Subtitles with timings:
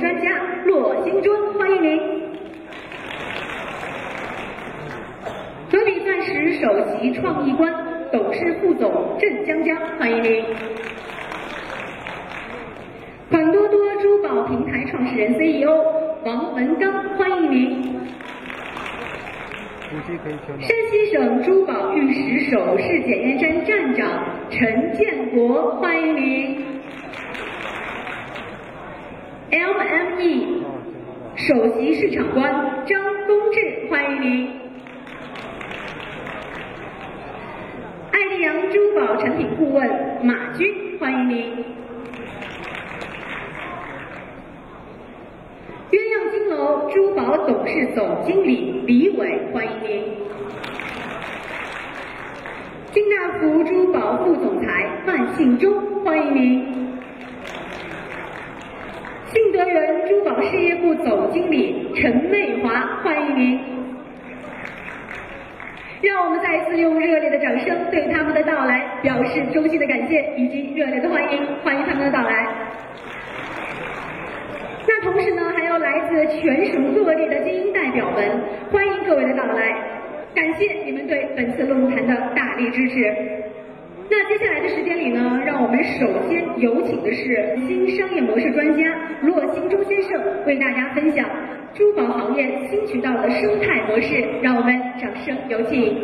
[0.00, 0.30] 专家
[0.64, 1.98] 骆新忠，欢迎您。
[5.70, 7.72] 河北钻石首席创意官、
[8.12, 10.44] 董事副总郑江江，欢迎您。
[13.30, 15.74] 款多多珠宝平台创始人 CEO
[16.24, 17.96] 王文刚，欢迎您。
[20.60, 26.75] 山西省珠宝玉石首饰检验站站长陈建国，欢迎您。
[29.50, 30.64] LME
[31.36, 34.50] 首席市场官张东志，欢迎您。
[38.10, 39.88] 爱丽阳珠宝产品顾问
[40.24, 41.64] 马军，欢迎您。
[45.92, 50.02] 鸳鸯金楼珠宝董事总经理李伟，欢迎您。
[52.90, 56.85] 金大福珠宝副总裁万信忠，欢迎您。
[59.36, 62.70] 信德源珠宝事业部总经理陈媚华，
[63.04, 63.60] 欢迎您。
[66.00, 72.46] 让我们再次用热烈的掌声对他们的到来表示衷心的感谢以及热烈的欢迎，欢迎他们的到来。
[74.88, 78.40] 那同时呢，还有来自全省各地的精英代表们，
[78.72, 79.76] 欢迎各位的到来，
[80.34, 83.14] 感谢你们对本次论坛的大力支持。
[84.08, 84.65] 那接下来，
[85.58, 88.82] 我们首先有请的是新商业模式专家
[89.22, 91.26] 骆新洲先生为大家分享
[91.74, 95.96] 珠宝行业新渠道的生态模式，让我们掌声有请。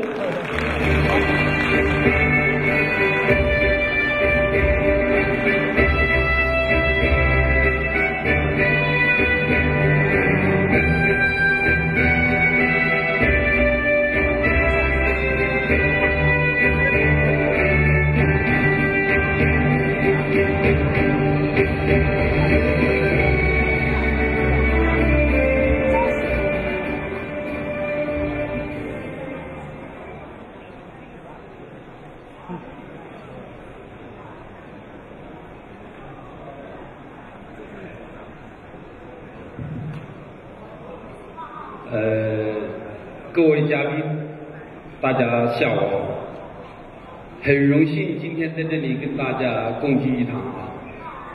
[47.44, 50.70] 很荣幸今天在这里跟大家共聚一堂啊。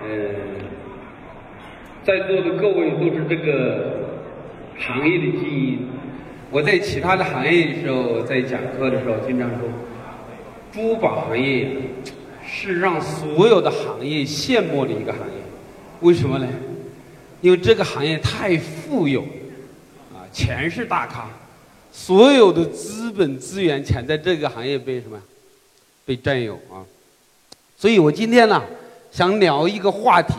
[0.01, 0.07] 呃，
[2.05, 4.21] 在座的各位都是这个
[4.77, 5.79] 行业的精英。
[6.49, 9.67] 我在其他的行业的时候，在讲课的时候经常说，
[10.71, 11.67] 珠宝行业
[12.41, 15.33] 是让所有的行业羡慕的一个行业。
[15.99, 16.47] 为什么呢？
[17.41, 19.23] 因为这个行业太富有
[20.13, 20.23] 啊。
[20.31, 21.27] 全是大咖，
[21.91, 25.19] 所有的资本资源全在这个行业被什么
[26.07, 26.79] 被占有啊！
[27.77, 28.63] 所以我今天呢，
[29.11, 30.35] 想聊一个话题，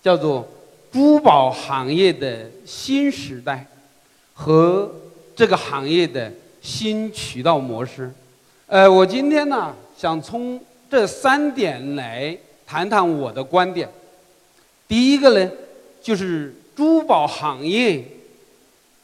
[0.00, 0.48] 叫做
[0.92, 3.66] 珠宝行业的新时代
[4.32, 4.88] 和
[5.34, 8.08] 这个行业的新渠道模式。
[8.68, 13.88] 呃，我今天呢，想从这三点来谈谈我的观点。
[14.86, 15.50] 第一个呢，
[16.00, 18.04] 就是珠宝行业。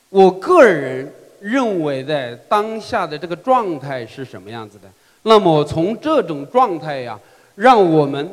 [0.08, 4.88] 我个人认为的当下的这个状态是什么样子的？
[5.22, 7.18] 那么从这种状态呀，
[7.54, 8.32] 让我们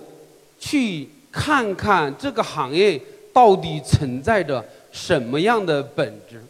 [0.60, 3.02] 去看看这个行业
[3.34, 6.42] 到底存在着什么样的本质。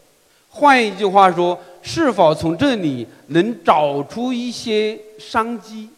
[0.49, 5.89] 换一句话说，是否从这里能找出一些商机？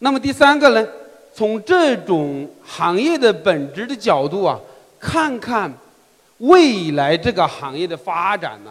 [0.00, 0.88] 那么第三个呢？
[1.34, 4.58] 从这种行业的本质的角度啊，
[4.98, 5.72] 看看。
[6.38, 8.70] 未来这个行业的发展呢，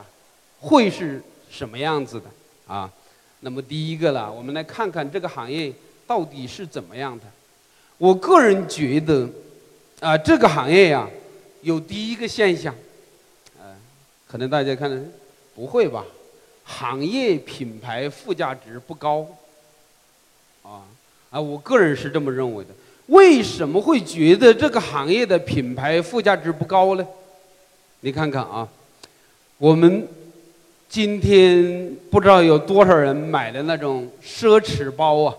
[0.60, 2.26] 会是什么样子的
[2.72, 2.88] 啊？
[3.46, 5.72] 那么第一个了，我们来看看这个行业
[6.08, 7.26] 到底是怎么样的。
[8.00, 9.30] 我个人觉得，
[10.00, 11.08] 啊，这个行业呀，
[11.62, 12.74] 有第一个现象，
[13.60, 13.66] 呃，
[14.28, 14.90] 可能大家看，
[15.54, 16.04] 不会吧？
[16.64, 19.28] 行业品牌附加值不高，
[20.64, 20.82] 啊
[21.30, 22.72] 啊，我个人是这么认为的。
[23.06, 27.06] 为什么会觉得这个行业的品牌附加值不高呢？
[28.00, 28.68] 你看看啊，
[29.60, 30.08] 我们
[30.88, 35.36] 今天不知道有多少人买的那种奢侈包啊，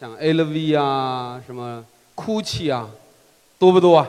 [0.00, 1.84] 像 LV 啊、什么
[2.14, 2.88] GUCCI 啊，
[3.58, 4.08] 多不多啊？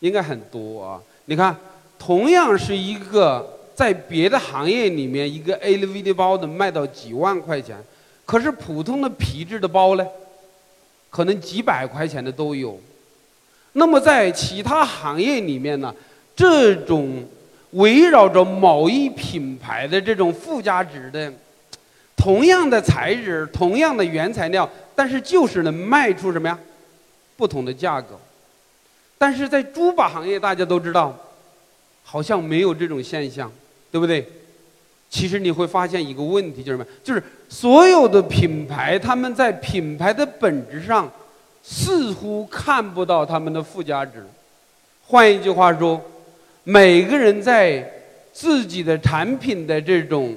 [0.00, 1.00] 应该很多啊。
[1.24, 1.56] 你看，
[1.98, 7.76] 同样是一个在别的行业里面，一个 LV 的包能卖到几万块钱，
[8.24, 10.06] 可是普通的皮质的包呢，
[11.08, 12.78] 可能几百块钱的都有。
[13.72, 15.92] 那么在其他行业里面呢？
[16.36, 17.24] 这种
[17.72, 21.32] 围绕着某一品牌的这种附加值的，
[22.16, 26.58] 同样的材质、同样的原材料，但是就是能卖出什么呀？
[27.36, 28.18] 不同的价格。
[29.16, 31.16] 但是在珠宝行业，大家都知道，
[32.02, 33.50] 好像没有这种现象，
[33.90, 34.26] 对不对？
[35.08, 36.90] 其实你会发现一个问题，就是什么？
[37.04, 41.10] 就是所有的品牌，他们在品牌的本质上，
[41.62, 44.26] 似乎看不到他们的附加值。
[45.06, 46.00] 换一句话说，
[46.70, 47.84] 每个人在
[48.32, 50.36] 自己的产品的这种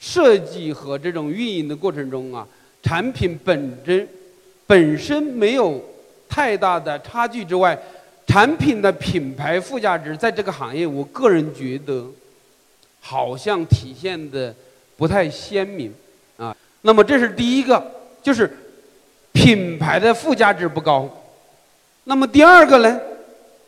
[0.00, 2.48] 设计和这种运营的过程中啊，
[2.82, 4.08] 产品本身
[4.66, 5.78] 本身没有
[6.26, 7.78] 太大的差距之外，
[8.26, 12.06] 产品的品牌附加值在这个行业，我个人觉得。
[13.00, 14.54] 好像体现的
[14.96, 15.94] 不太鲜明
[16.36, 16.54] 啊。
[16.82, 17.82] 那么这是第一个，
[18.20, 18.50] 就是
[19.32, 21.08] 品牌的附加值不高。
[22.04, 23.00] 那么第二个呢，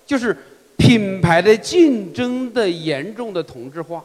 [0.04, 0.36] 就是
[0.80, 4.02] 品牌的竞争的严重的同质化。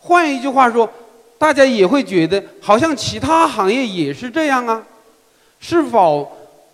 [0.00, 0.90] 换一句话说，
[1.38, 4.84] 大家也会觉得好像其他行业也是这样啊。
[5.60, 6.28] 是否，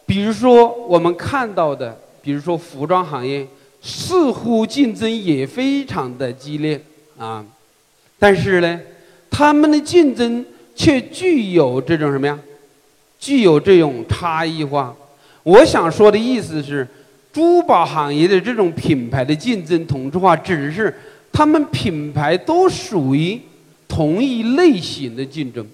[0.06, 3.46] 比如说我们看到的，比如说服装行业，
[3.82, 6.80] 似乎竞争也非常的激烈
[7.18, 7.44] 啊。
[8.18, 8.80] 但是呢，
[9.30, 10.42] 他们的竞争
[10.74, 12.38] 却具有这种什么呀？
[13.20, 14.96] 具有这种差异化。
[15.42, 16.88] 我想说的意思是，
[17.38, 20.92] 珠宝行业的这种品牌的竞争同质化，只是
[21.30, 23.40] 他们品牌都属于
[23.86, 25.64] 同一类型的竞争，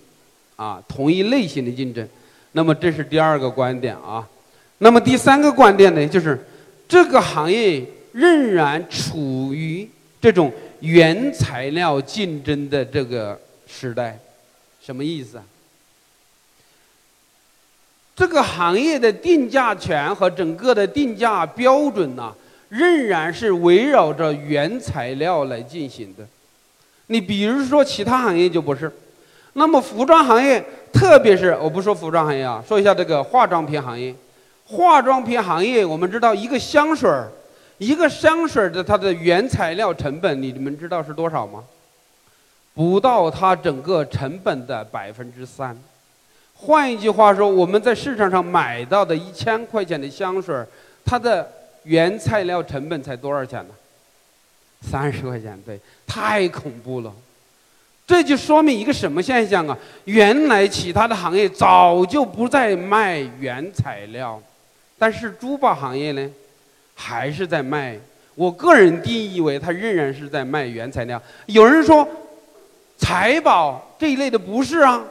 [0.57, 2.07] 啊，同一类型的竞争。
[2.53, 4.29] 那么这是第二个观点啊。
[4.77, 6.39] 那么第三个观点呢，就是
[6.87, 7.83] 这个行业
[8.13, 9.89] 仍然处于
[10.21, 10.53] 这种。
[10.81, 14.19] 原材料竞争的这个时代，
[14.85, 15.45] 什么意思啊？
[18.17, 22.33] 这个行业的定价权和整个的定价标准呢，
[22.69, 26.25] 仍然是围绕着原材料来进行的。
[27.09, 28.91] 你比如说，其他行业就不是。
[29.55, 34.15] 那么服装行业，特别是我不说服装行业啊，说一下这个化妆品行业。
[34.67, 37.31] 化妆品行业，我们知道一个香水儿。
[37.79, 41.65] 一个香水的它的原材料成本，你们知道是多少吗？
[42.73, 45.77] 不到它整个成本的百分之三。
[46.65, 50.57] 换一句话说，我们在市场上买到的一千块钱的香水，
[51.05, 51.47] 它的
[51.83, 53.75] 原材料成本才多少钱呢？
[54.81, 57.13] 三十块钱，对，太恐怖了。
[58.07, 59.77] 这就说明一个什么现象啊？
[60.05, 64.41] 原来其他的行业早就不再卖原材料，
[64.99, 66.31] 但是珠宝行业呢？
[66.95, 67.99] 还是在卖，
[68.35, 71.21] 我个人定义为它仍然是在卖原材料。
[71.47, 72.09] 有人说，
[72.97, 75.05] 财宝这一类的不是啊，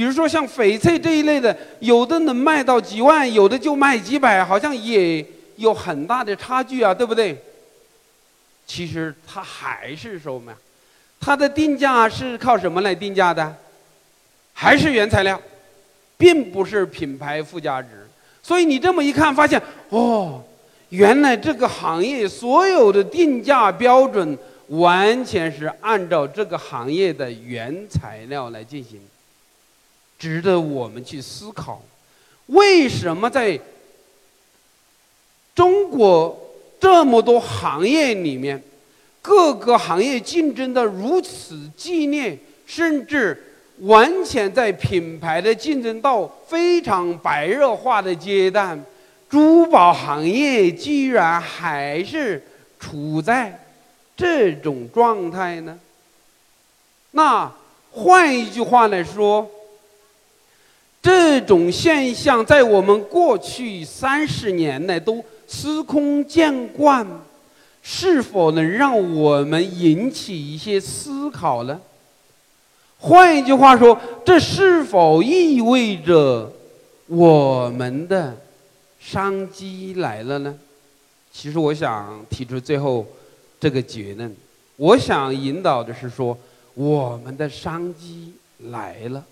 [0.00, 5.22] 比如说像翡翠这一类的，有的能卖到几万，有的就卖几百，好像也
[5.56, 7.36] 有很大的差距啊，对不对？
[8.66, 10.56] 其实它还是什么呀？
[11.20, 13.54] 它的定价是靠什么来定价的？
[14.54, 15.38] 还是原材料，
[16.16, 18.08] 并不是品牌附加值。
[18.42, 19.60] 所以你这么一看，发现
[19.90, 20.42] 哦。
[20.88, 24.38] 原来这个行业所有的定价标准
[24.68, 28.98] 完全是按照这个行业的原材料来进行，
[30.20, 31.82] 值得我们去思考，
[32.46, 33.58] 为什么在
[35.54, 36.38] 中国
[36.78, 38.62] 这么多行业里面，
[39.22, 48.78] 各个行业竞争的如此激烈，甚至完全在品牌的竞争到非常白热化的阶段。
[49.30, 52.42] 珠宝行业居然还是
[52.78, 53.64] 处在
[54.16, 55.78] 这种状态呢？
[57.12, 57.50] 那
[57.92, 59.48] 换一句话来说，
[61.02, 67.06] 这种现象在我们过去三十年内都司空见惯，
[67.82, 71.80] 是否能让我们引起一些思考呢？
[72.98, 76.52] 换一句话说，这是否意味着
[77.06, 78.36] 我们的？
[79.02, 80.54] 商机来了呢，
[81.32, 83.06] 其实我想提出最后
[83.58, 84.36] 这个结论，
[84.76, 86.36] 我想引导的是说，
[86.74, 88.34] 我们的商机
[88.70, 89.24] 来了，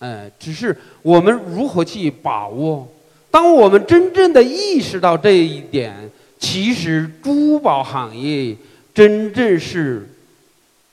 [0.00, 2.86] 嗯，只是我们如何去把握。
[3.30, 8.56] 当我们真正的意识到这一点，其实珠宝行业
[8.92, 10.08] 真正是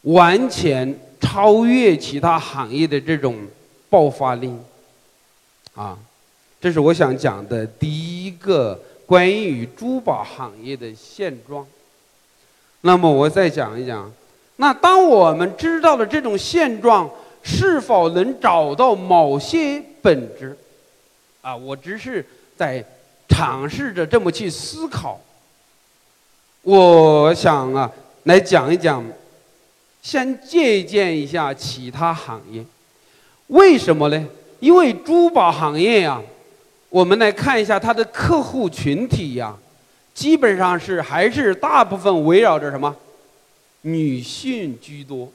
[0.03, 3.35] 完全超越其他行业的这种
[3.89, 4.53] 爆发力，
[5.73, 5.97] 啊。
[6.59, 11.65] 这是我想讲的第一个关于珠宝行业的现状。
[12.81, 14.11] 那么我再讲一讲，
[14.55, 17.07] 那当我们知道了这种现状，
[17.49, 20.57] 是否能找到某些本质？
[21.41, 22.23] 啊，我只是
[22.57, 22.83] 在
[23.29, 25.17] 尝试着这么去思考。
[26.63, 27.89] 我想啊，
[28.23, 29.01] 来讲一讲，
[30.01, 32.65] 先借鉴一下其他行业。
[33.47, 34.27] 为什么呢？
[34.59, 36.21] 因为珠宝行业呀。
[36.89, 39.55] 我们来看一下它的客户群体呀，
[40.13, 42.93] 基本上是还是大部分围绕着什么？
[43.81, 45.31] 女性居多。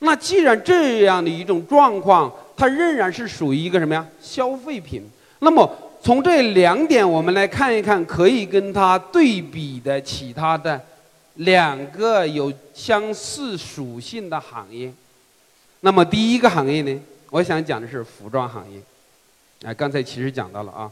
[0.00, 4.06] 那既然这样的一种状况，它仍然是属于一个什么呀？
[4.20, 5.02] 消费品。
[5.38, 5.70] 那么
[6.02, 10.80] 从这两点我们来看一看，可以跟它对比的其他的
[11.36, 14.92] 两个有相似属性的行业。
[15.80, 17.00] 那么第一个行业呢，
[17.30, 18.78] 我想讲的是服装行业。
[19.62, 20.90] 哎，刚才其实讲到了啊。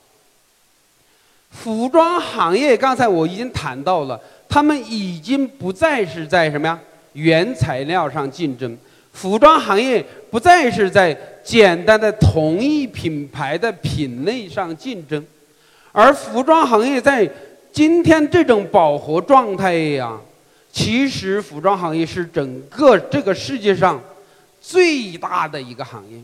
[1.51, 6.81] 服装行业刚才我已经谈到了，他们已经不再是在什么呀？
[7.13, 8.77] 原材料上竞争。
[9.15, 15.25] 服装行业不再是在简单的同一品牌的品类上竞争，
[15.93, 17.27] 而服装行业在
[17.73, 20.19] 今天这种饱和状态呀，
[20.73, 24.03] 其实服装行业是整个这个世界上
[24.61, 26.19] 最大的一个行业。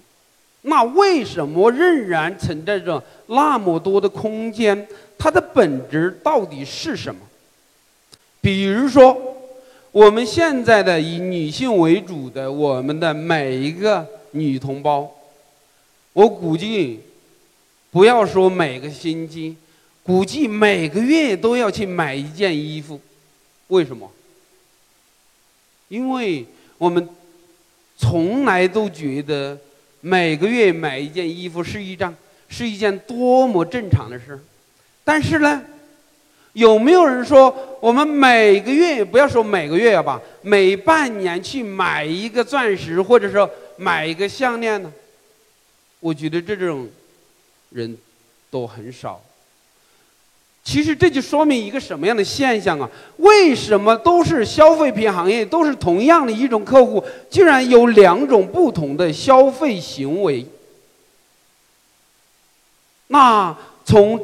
[0.63, 4.87] 那为什么仍然存在着那么多的空间？
[5.17, 7.21] 它的本质到底是什么？
[8.41, 9.17] 比如说。
[9.93, 15.11] 我们现在的以女性为主的我们的每一个女同胞，
[16.13, 17.01] 我估计，
[17.91, 19.57] 不要说每个星期，
[20.05, 23.01] 估计每个月都要去买一件衣服，
[23.67, 24.09] 为什么？
[25.89, 26.47] 因为
[26.79, 27.09] 我们
[27.97, 29.59] 从来都觉得
[30.01, 32.15] 每个月买一件衣服是一张
[32.49, 34.39] 是一件多么正常的事，
[35.03, 35.65] 但是呢？
[36.53, 44.93] 有没有人说我们每个月不要说每个月吧，每半年去买一个钻石，或者说买一个项链呢？
[46.01, 46.89] 我觉得这种
[47.71, 47.97] 人
[48.51, 49.21] 都很少。
[50.65, 52.91] 其实这就说明一个什么样的现象啊？
[53.19, 60.45] 为什么都是消费品行业，都是同样的一种客户，居然有两种不同的消费行为？
[63.07, 64.21] 那从。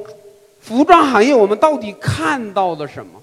[0.67, 3.23] 服装行业，我们到底看到了什么？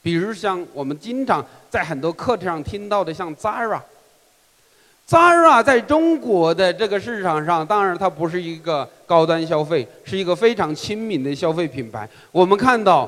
[0.00, 12.08] 比如像我们经常在很多课程上听到的，像 Zara，Zara 在中国的这个市场上，当然它不是一个高端消费，是一个非常亲民的消费品牌。
[12.30, 13.06] 我们看到，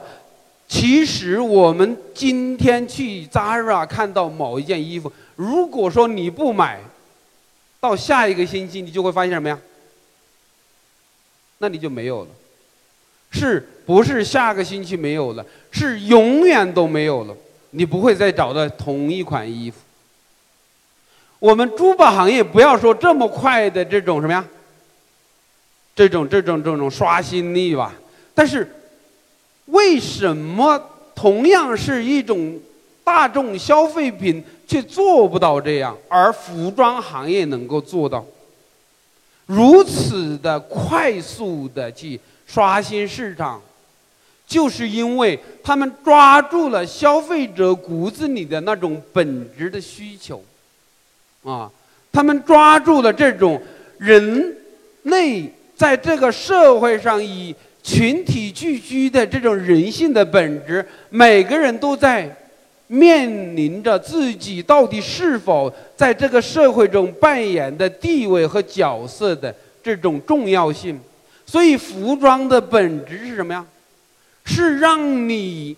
[0.68, 6.80] 其实我们今天去 Zara 看到某一件衣服，如果说你不买，
[7.80, 9.59] 到下一个星期你就会发现什么呀？
[11.56, 12.28] 那你就没有了。
[13.35, 15.45] 是不是下个星期没有了？
[15.73, 17.37] 是永远都没有了，
[17.71, 19.79] 你不会再找到同一款衣服。
[21.41, 24.45] 我们珠宝行业不要说这么快的这种什么呀，
[25.97, 27.93] 这种这种这种刷新力吧。
[28.35, 28.73] 但是，
[29.67, 30.81] 为什么
[31.12, 32.59] 同样是一种
[33.03, 38.25] 大众消费品，却做不到这样，而服装行业能够做到
[39.47, 42.19] 如此的快速的去？
[42.46, 43.60] 刷新市场，
[44.46, 50.42] 就是因为他们抓住了消费者骨子里的那种本质的需求，
[51.42, 51.70] 啊，
[52.12, 53.60] 他们抓住了这种
[53.98, 54.56] 人
[55.04, 62.34] 类在这个社会上以群体聚居的这种人性的本质，每个人都在
[62.86, 71.00] 面临着自己到底是否在这个社会中扮演的地位和角色的这种重要性。
[71.46, 73.64] 所以，服装的本质是什么呀？
[74.44, 75.76] 是让你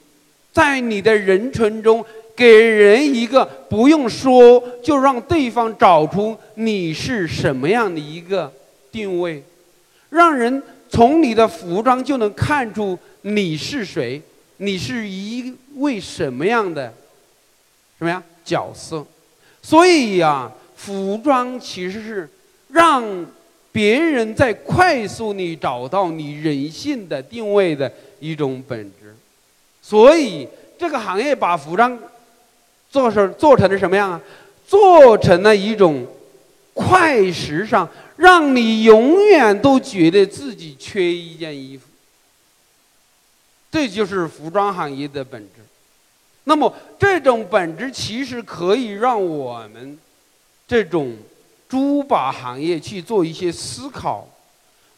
[0.53, 2.05] 在你的人群中
[2.35, 8.53] 给人一个不用说就让对方找出你是什么样的一个
[8.91, 9.43] 定位，
[10.11, 14.21] 让人从你的服装就能看出你是谁，
[14.57, 16.93] 你是一位什么样的
[17.99, 19.05] 什么呀角色。
[19.63, 22.29] 所以呀，服装其实是
[22.69, 23.27] 让。
[23.77, 29.15] 别人在快速地找到你人性的定位的一种本质，
[29.83, 31.99] 所以这个行业把服装
[32.91, 34.19] 做成做成了什么样啊？
[34.67, 36.07] 做成了一种
[36.73, 41.85] 快时尚，让你永远都觉得自己缺一件衣服。
[43.71, 45.61] 这就是服装行业的本质。
[46.45, 49.99] 那么这种本质其实可以让我们
[50.67, 51.15] 这种。
[51.69, 54.29] 珠宝行业去做一些思考，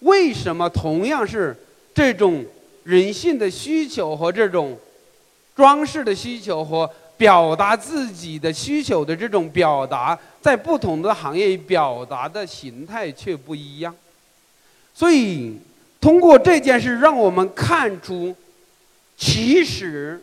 [0.00, 1.56] 为什么同样是
[1.94, 2.44] 这种
[2.84, 4.78] 人性的需求和这种
[5.56, 13.94] 装饰的需求和表达自己的需求的这种表达，在不同的行业表达的形态却不一样？
[14.94, 15.58] 所以，
[16.00, 18.34] 通过这件事，让我们看出，
[19.16, 20.22] 其实。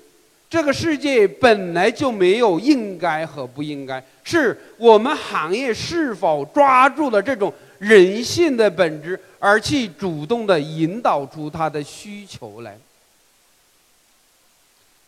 [0.49, 12.77] 这个世界本来就没有应该和不应该，是我们行业是否抓住了这种人性的本质，而去主动的引导出他的需求来。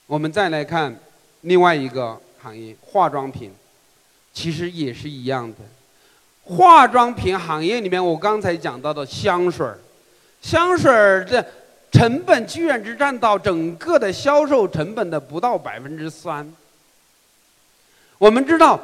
[0.05, 0.97] 我们再来看
[1.41, 3.51] 另外一个行业，化妆品，
[4.33, 5.57] 其实也是一样的。
[6.43, 9.77] 化妆品行业里面，我刚才讲到的香水儿，
[10.41, 11.45] 香水儿的
[11.97, 16.47] 成本居然只占到整个的销售成本的不到百分之三。
[18.19, 18.79] 我们知道，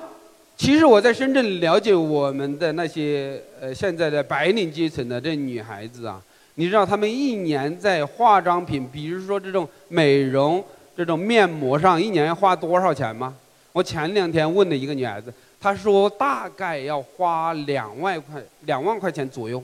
[0.57, 6.19] 其实我在深圳了解我们的那些呃现在的白领阶层的这女孩子啊，
[6.55, 10.65] 你知道她们一年在化妆品，比如说这种美容、
[10.97, 13.35] 这种面膜上，一年要花多少钱吗？
[13.73, 15.31] 我前两天问了一个女孩子。
[15.61, 19.63] 她说大概要花两万块两万块钱左右，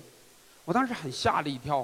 [0.66, 1.84] 我当时很吓了一跳，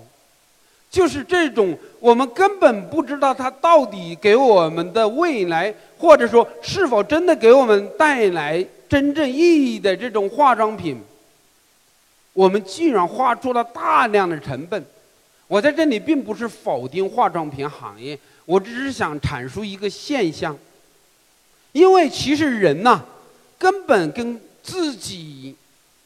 [0.90, 11.02] 就是这种我们根本不知道它到底给我们的未来，或者说是否真的给我们带来真正意义的这种化妆品，
[12.34, 14.86] 我们居然花出了大量的成本。
[15.48, 20.58] 我在这里并不是否定化妆品行业，我只是想阐述一个现象，
[21.72, 23.04] 因为其实人呐。
[23.58, 25.56] 根本跟自己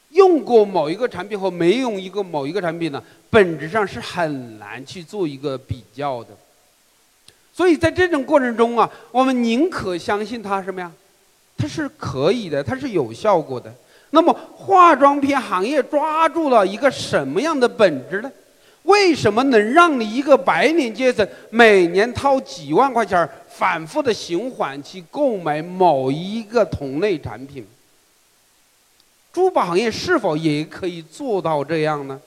[0.10, 6.30] 用过某一个产品和没用一个某一个产品呢，本质上是很难去做一个比较的。
[7.54, 10.92] 所以在这种过程中啊，我们宁可相信它什么呀？
[11.58, 13.74] 它是可以的，它是有效果的。
[14.12, 18.32] 那么化妆品行业抓住了一个什么样的本质呢？
[18.84, 27.64] 为什么能让你一个白领阶层每年掏几万块钱反复的循环去购买某一个同类产品？
[29.32, 32.20] 珠宝行业是否也可以做到这样呢？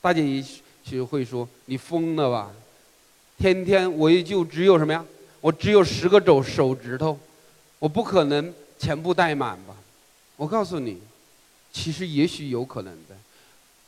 [0.00, 0.42] 大家也
[0.82, 2.50] 许会说：“你疯了吧？
[3.38, 5.04] 天天我也就只有什么呀？
[5.40, 7.18] 我只有十个手手指头，
[7.78, 9.74] 我不可能全部戴满吧？”
[10.36, 10.98] 我告诉你，
[11.72, 13.14] 其实也许有可能的。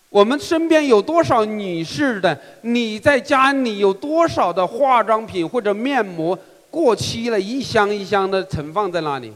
[0.09, 2.39] 我们身边有多少女士的？
[2.63, 6.37] 你在家里有多少的化妆品或者面膜
[6.69, 9.33] 过期了，一箱一箱的存放在那里？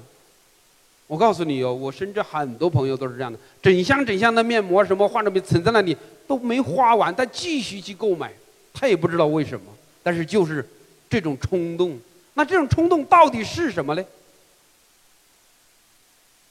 [1.07, 8.33] 我告诉你哦，我甚至很多朋友都是这样的，整箱整箱的面膜、什么化妆品存在那里都没花完，他继续去购买，
[8.73, 9.67] 他也不知道为什么，
[10.03, 10.67] 但是就是
[11.11, 11.99] 这种冲动。
[12.33, 14.05] 那这种冲动到底是什么呢？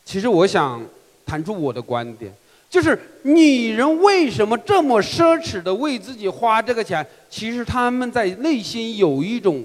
[0.05, 0.85] 其实我想
[1.25, 2.33] 谈出我的观点。
[2.69, 7.05] 就是女人为什么这么奢侈的为自己花这个钱？
[7.29, 9.63] 其实她们在内心有一种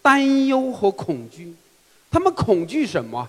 [0.00, 1.54] 担忧和恐惧。
[2.10, 3.28] 她们恐惧什么？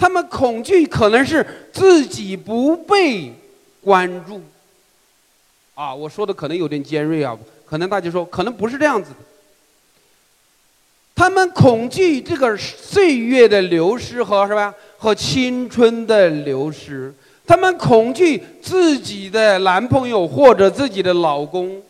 [0.00, 3.30] 他们恐惧可能是自己不被
[3.82, 4.40] 关注。
[5.74, 7.36] 啊，我说的可能有点尖锐啊，
[7.66, 9.10] 可能大家说可能不是这样子。
[11.14, 14.74] 他们恐惧这个岁月的流失和什么？
[14.96, 17.14] 和青春的流失。
[17.46, 21.82] 他们恐惧自己的男朋友或者自己的老公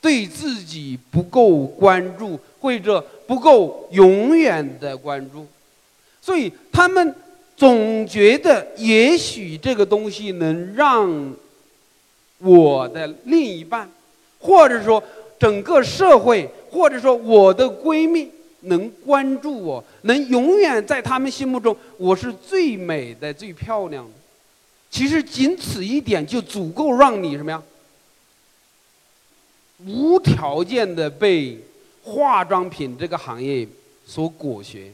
[0.00, 5.46] 对自己不够关注，或者不够永远的关注，
[6.20, 7.14] 所以他们
[7.58, 11.34] 总觉得也许这个东西能让
[12.38, 13.90] 我的另一半，
[14.38, 15.02] 或者说
[15.40, 24.10] 整个社会，或者说我的闺蜜能关注我，能永远在他们心目中我是最美的、最漂亮的。
[24.88, 27.60] 其实仅此一点就足够让你什么呀？
[29.84, 31.58] 无条件的被
[32.04, 33.66] 化妆品这个行业
[34.06, 34.92] 所裹挟，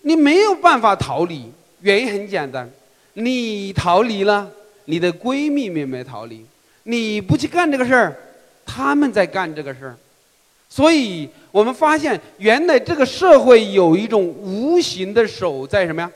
[0.00, 1.44] 你没有办法逃离。
[1.82, 2.68] 原因很简单，
[3.12, 4.50] 你逃离了，
[4.86, 6.44] 你的闺蜜们没逃离。
[6.84, 8.16] 你不去干这个事儿，
[8.64, 9.96] 他们在干这个事儿。
[10.68, 16.10] 所以我们发现，原来这个社会有一种无形的手在什么呀？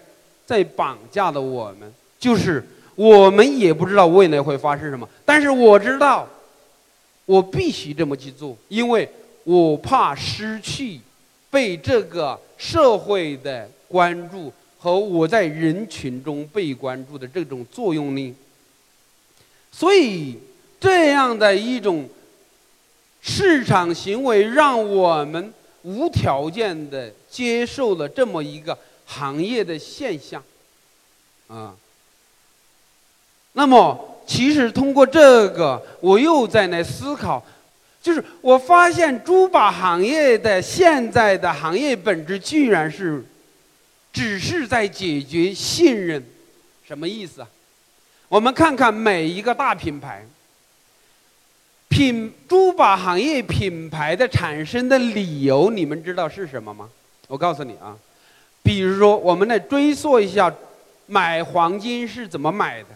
[0.46, 2.64] 在绑架的我们，就是。
[2.96, 6.26] 我们也不知道未来会发生什么，但是我知道，
[7.26, 9.07] 我必须这么去做，因为
[9.44, 10.98] 我怕失去
[11.50, 14.50] 被这个社会的关注
[14.87, 18.33] 和我在人群中被关注的这种作用力。
[19.72, 20.38] 所以，
[20.79, 22.09] 这样的一种
[23.20, 30.40] 市场行为，让我们无条件的接受了这么一个行业的现象，
[31.49, 31.75] 啊。
[33.55, 37.44] 那么，其实通过这个，我又在那思考，
[38.01, 43.25] 就是我发现珠宝行业的现在的行业本质，居然是，
[44.16, 46.24] 只是在解决信任，
[46.88, 47.48] 什么意思啊？
[48.31, 50.24] 我们看看每一个大品牌，
[51.90, 56.88] 品珠宝行业品牌的产生的理由，你们知道是什么吗？
[57.29, 57.94] 我告诉你啊，
[58.62, 60.50] 比如说，我们来追溯一下，
[61.05, 62.88] 买黄金是怎么买的。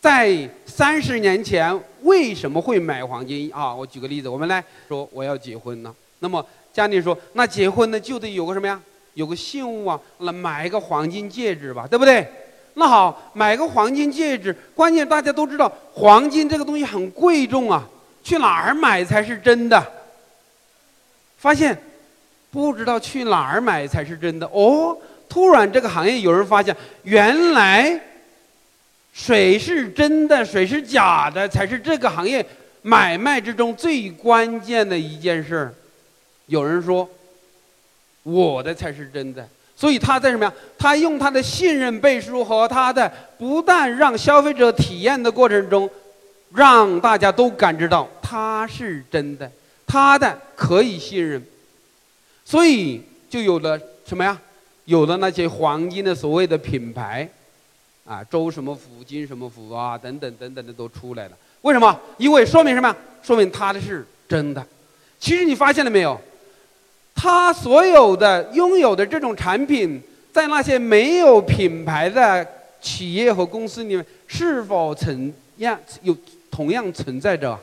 [0.00, 3.74] 在三十年前，为什么会买黄金啊？
[3.74, 5.94] 我举个例子，我们来说，我要结婚了。
[6.20, 6.42] 那么
[6.72, 8.80] 家里说，那结婚呢就得有个什么呀？
[9.16, 12.26] 有个信物啊，那买一个黄金戒指吧，对不对？
[12.74, 17.88] 那好，买个黄金戒指，关键大家都知道，黄金这个东西很贵重啊，
[18.22, 19.82] 去哪儿买才是真的？
[21.38, 21.74] 发现
[22.50, 24.94] 不知道去哪儿买才是真的哦。
[25.30, 27.98] 突然这个行业有人发现，原来
[29.14, 32.44] 水是真的，水是假的，才是这个行业
[32.82, 35.74] 买卖之中最关键的一件事。
[36.46, 37.08] 有人说，
[38.26, 39.48] 我的才是真的。
[39.76, 40.52] 所以他在什么呀？
[40.76, 45.88] 他用他的信任背书和他的不但让消费者体验的过程中，
[46.52, 49.50] 让大家都感知到他是真的，
[49.86, 51.42] 他的可以信任。
[52.44, 54.40] 所以就有了什么呀？
[54.86, 57.28] 有了那些黄金的所谓的品牌，
[58.06, 61.32] 啊，周什么福、金什么福啊，等等等等的都出来了。
[61.62, 62.00] 为什么？
[62.16, 62.96] 因为说明什么？
[63.22, 64.64] 说明他的是真的。
[65.18, 66.18] 其实你发现了没有？
[67.16, 70.00] 他所有的拥有的这种产品，
[70.32, 72.46] 在那些没有品牌的
[72.80, 76.16] 企业和公司里面，是否存样有
[76.50, 77.58] 同样存在着？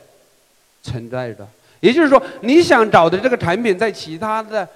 [0.82, 1.46] 存在着。
[1.80, 4.68] 也就是说，你想找的这个产品，在其他的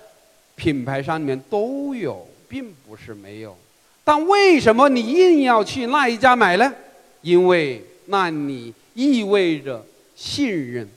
[0.55, 3.57] 品牌商里面都有，并不是没有。
[4.05, 6.73] 但为什么你硬要去那一家买呢？
[7.21, 10.88] 因为那里意味着信任。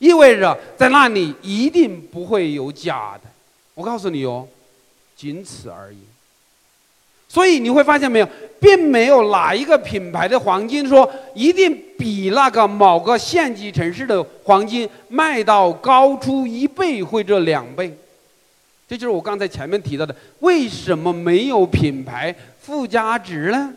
[0.00, 3.30] 意味着在那里一定不会有假的，
[3.74, 4.48] 我告诉你哦，
[5.14, 5.98] 仅此而已。
[7.28, 17.96] 所以你会发现没有，并没有哪一个品牌的黄金说一定比那个某个县级城市的黄金卖到高出一倍或者两倍。
[18.88, 23.72] 这就是我刚才前面提到的，为什么没有品牌附加值呢？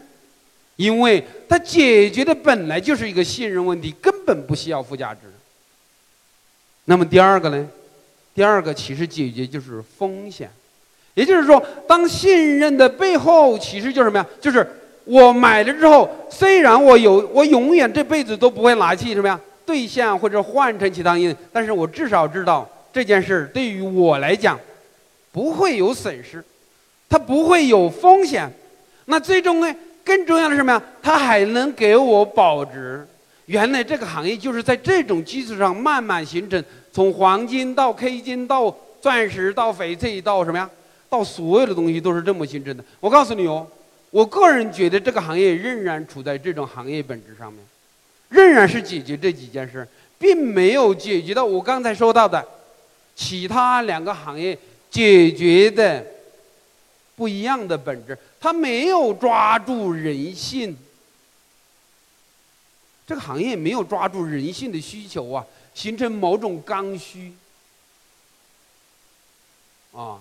[0.77, 5.21] 因为它解决的本来就是一个信任问题，根本不需要附加值。
[6.85, 7.67] 那么第二个呢？
[8.35, 10.49] 第二个其实解决就是风险，
[11.13, 14.25] 也就是说，当信任的背后其实就是什么呀？
[14.41, 14.67] 就是
[15.05, 24.59] 我买了之后，虽然我有，我永远这辈子都不会拿去什么呀兑现或者换成其他银，但是我至少知道这件事对于我来讲
[25.31, 26.43] 不会有损失，
[27.07, 28.51] 它不会有风险。
[29.05, 30.81] 那最终呢，更重要的是什么呀？
[31.01, 33.07] 它还能给我保值。
[33.45, 40.69] 原来这个行业就是在这种基础上慢慢形成，从黄金到 K 金到钻石到翡翠到什么呀？
[41.09, 42.83] 到所有的东西都是这么形成的。
[42.99, 43.67] 我告诉你哦，
[44.09, 47.63] 我个人觉得这个行业仍然处在这种行业本质上面，
[48.29, 52.43] 仍然是解决这几件事，并没有解决到我刚才说到的
[53.15, 54.57] 其他两个行业
[54.89, 56.03] 解决的
[57.15, 60.75] 不一样的本质，它没有抓住人性。
[63.13, 65.45] 这个行业没有抓住人性的需求啊，
[65.75, 67.31] 形成某种刚需
[69.91, 70.19] 啊，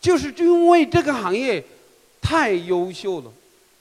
[0.00, 1.64] 就是因为这个行业
[2.20, 3.32] 太优秀了，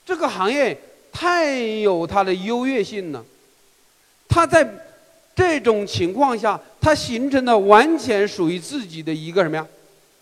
[0.05, 0.79] 这个行业
[1.11, 3.25] 太有它的优越性了，
[4.29, 4.63] 它在
[5.35, 9.67] 这种情况下，它形成了完全属于自己的一个什么呀？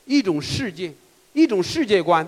[0.06, 0.94] 一种世界，
[1.34, 2.26] 一种世界观，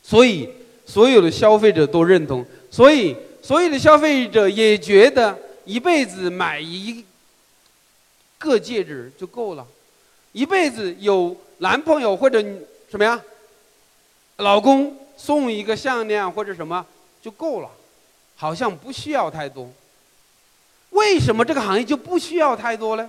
[0.00, 0.48] 所以
[0.86, 2.46] 所有的消费者都认同。
[2.76, 5.34] 所以，所有的消费者也觉得
[5.64, 7.02] 一辈子买一
[8.36, 9.66] 个戒指就够了，
[10.32, 12.38] 一辈子有男朋友或者
[12.90, 13.18] 什么呀，
[14.36, 16.84] 老公送一个项链或者什么
[17.22, 17.70] 就够了，
[18.36, 19.70] 好像不需要太多。
[20.90, 23.08] 为什么这个行业就不需要太多呢？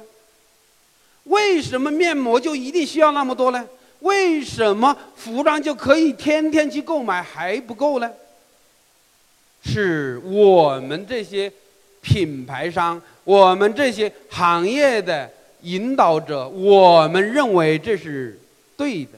[1.25, 3.67] 为什么面膜就一定需要那么多呢？
[3.99, 8.09] 为什么服装就可以天天去购买还不够呢？
[9.67, 11.51] 是我们这些
[12.01, 15.29] 品牌商，我们这些行业的
[15.63, 18.39] 引导者，我们认为这是
[18.77, 19.11] 对的。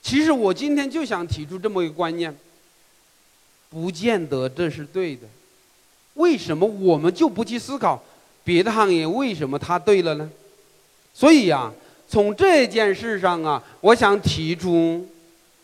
[0.00, 2.34] 其实我今天就想提出这么一个观念，
[3.68, 5.26] 不见得这是对的。
[6.14, 8.00] 为什么我们就不去思考
[8.44, 10.30] 别的行业为什么它对了呢？
[11.12, 11.72] 所以呀，
[12.08, 15.04] 从这件事上啊，我想提出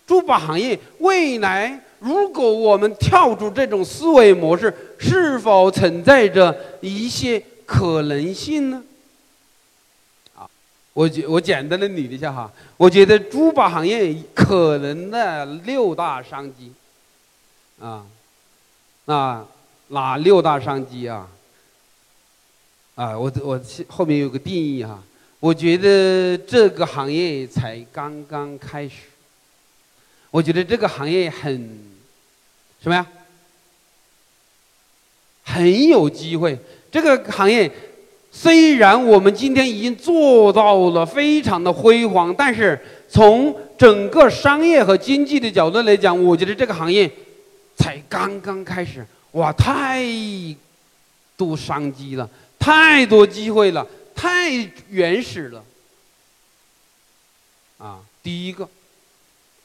[0.05, 1.81] 珠宝行业未来。
[2.05, 8.85] 如果我们跳出这种思维模式，是否存在着一些可能性呢？
[10.35, 10.47] 啊，
[10.93, 16.71] 我我简单的捋一下哈，我觉得珠宝行业可能的六大商机，
[17.81, 18.05] 啊，
[19.07, 19.43] 那
[19.89, 21.27] 哪六大商机啊？
[22.97, 25.03] 啊，我我后面有个定义哈，
[25.41, 29.07] 我觉得这个行业才刚刚开始，
[30.31, 31.94] 我觉得这个行业很。
[32.85, 33.07] 什么呀？
[35.43, 36.59] 很有机会。
[36.93, 37.71] 这个行业
[38.31, 47.11] 虽然我们今天已经做到了非常的辉煌，但是从整个商业和经济的角度来讲，我觉得这个行业
[47.75, 49.03] 才刚刚开始。
[49.33, 50.05] 哇，太
[51.39, 54.51] 多商机了，太多机会了，太
[54.91, 55.65] 原始了。
[57.79, 58.69] 啊，第一个，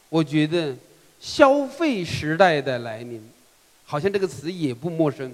[0.08, 0.74] 我觉得
[1.20, 3.22] 消费时代的来临，
[3.86, 5.32] 好像这个词也不陌生。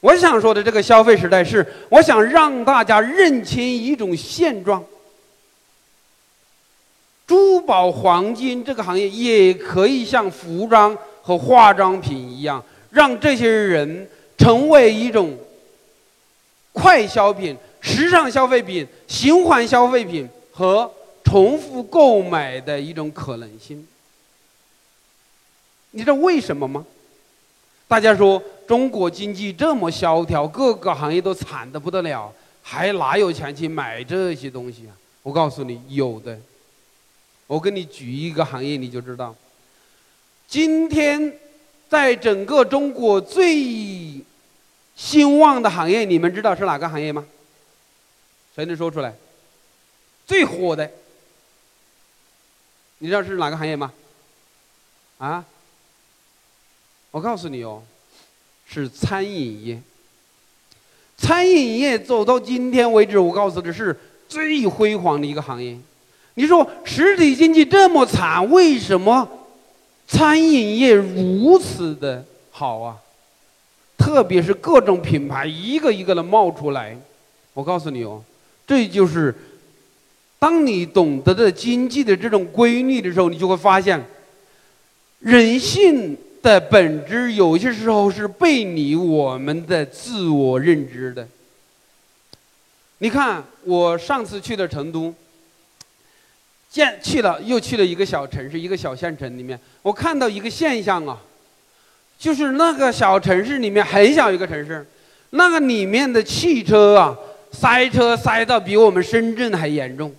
[0.00, 4.84] 我想说的这个消费时代是，我想让大家认清一种现状：
[7.26, 15.36] 珠宝、黄金这个行业也可以像服装和化妆品一样，让这些人成为一种
[16.72, 20.90] 快消品、时尚消费品、循环消费品和。
[21.22, 23.86] 重复购买的一种可能性，
[25.92, 26.84] 你知道为什么吗？
[27.88, 34.94] 大家说中国经济这么萧条，各个行业都惨得不得了，还哪有钱去买这些东西啊？
[35.22, 36.38] 我告诉你，有的。
[37.48, 39.34] 我给你举一个行业，你就知道。
[40.46, 41.36] 今天，
[41.88, 44.24] 在整个中国最
[44.94, 47.26] 兴旺的行业，你们知道是哪个行业吗？
[48.54, 49.12] 谁能说出来？
[50.26, 50.88] 最火的。
[52.98, 53.92] 你知道是哪个行业吗？
[55.18, 55.44] 啊？
[57.10, 57.82] 我告诉你哦，
[58.66, 59.80] 是餐饮业。
[61.16, 65.76] 餐饮业走到今天为止，我告诉你是最辉煌的一个行业。
[66.34, 69.28] 你说实体经济这么惨，为什么
[70.06, 72.96] 餐饮业如此的好啊？
[73.98, 76.96] 特别是各种品牌一个一个的冒出来，
[77.52, 78.22] 我告诉你哦，
[78.66, 79.34] 这就是。
[80.38, 84.02] 当你懂得的经济的这种规律的时候，你就会发现，
[85.18, 91.26] 人性的本质有些时候是背离我们的自我认知的。
[92.98, 95.14] 你看，我上次去的成都，
[96.70, 101.18] 见去了又去了一个小城市，一个小县城里面，我看到一个现象啊，
[102.18, 104.86] 就是那个小城市里面很小一个城市，
[105.30, 107.16] 那个里面的汽车啊，
[107.52, 110.14] 塞车塞到比我们深圳还严重。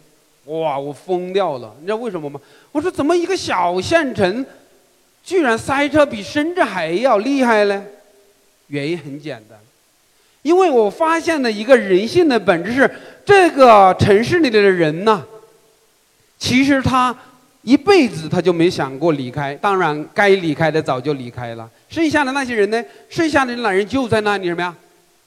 [0.45, 0.77] 哇！
[0.77, 2.41] 我疯掉了，你知道为什么吗？
[2.71, 4.43] 我说怎么一个小县城，
[5.23, 7.83] 居然塞车比深圳还要厉害呢？
[8.67, 9.57] 原因很简单，
[10.41, 12.91] 因为我发现了一个人性的本质是，
[13.25, 15.25] 这个城市里的人呢，
[16.39, 17.15] 其实他
[17.63, 21.69] 一辈子他就没想过离开，当然该离开的早就离开了。
[21.89, 22.83] 剩下的那些人呢？
[23.09, 24.73] 剩下的男人就在那里什么呀？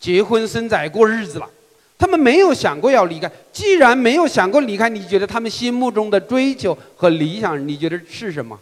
[0.01, 1.49] 结婚生仔过日子了。
[1.97, 3.31] 他们没有想过要离开。
[3.53, 8.59] 既然没有想过离开，你觉得他们心目中的追求和理想，你觉得是什么？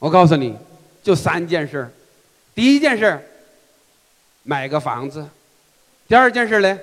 [0.00, 0.56] 我告诉你，
[1.02, 1.92] 就三件事儿。
[2.54, 3.22] 第一件事儿，
[4.42, 5.22] 买个房子；
[6.08, 6.78] 第二件事儿呢？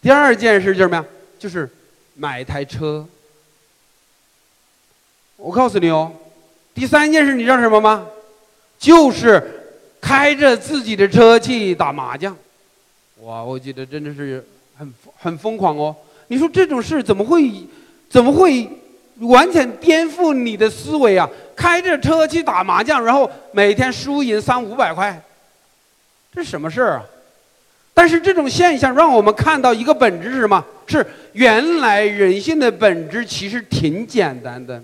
[0.00, 1.04] 第二件事就是什么呀？
[1.38, 1.68] 就是
[2.14, 3.06] 买台车。
[5.36, 6.12] 我告诉你哦，
[6.74, 8.06] 第三件事你知道什么吗？
[8.78, 9.42] 就是
[10.00, 12.34] 开着自己的车去打麻将。
[13.22, 14.46] 哇，我觉得真的是
[14.78, 15.94] 很很疯狂哦！
[16.28, 17.52] 你说这种事怎么会，
[18.08, 18.66] 怎么会
[19.20, 21.28] 完全颠覆你的思维啊？
[21.54, 25.22] 开着车去打麻将，然后每天输赢三五百块，
[26.34, 27.04] 这什么事儿啊？
[27.94, 30.64] 但是这种现象让我们看到一个本质是什么？
[30.86, 34.82] 是原来人性的本质其实挺简单的，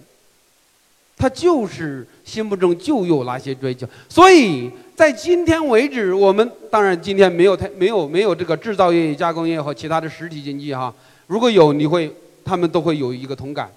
[1.16, 4.70] 他就是心目中就有那些追求，所以。
[4.96, 10.90] 在今天为止，我们当然今天没有太没有没有这个制造业、加工业和其他的实体经济哈。
[11.26, 12.10] 如果有，你会
[12.42, 13.68] 他们都会有一个同感。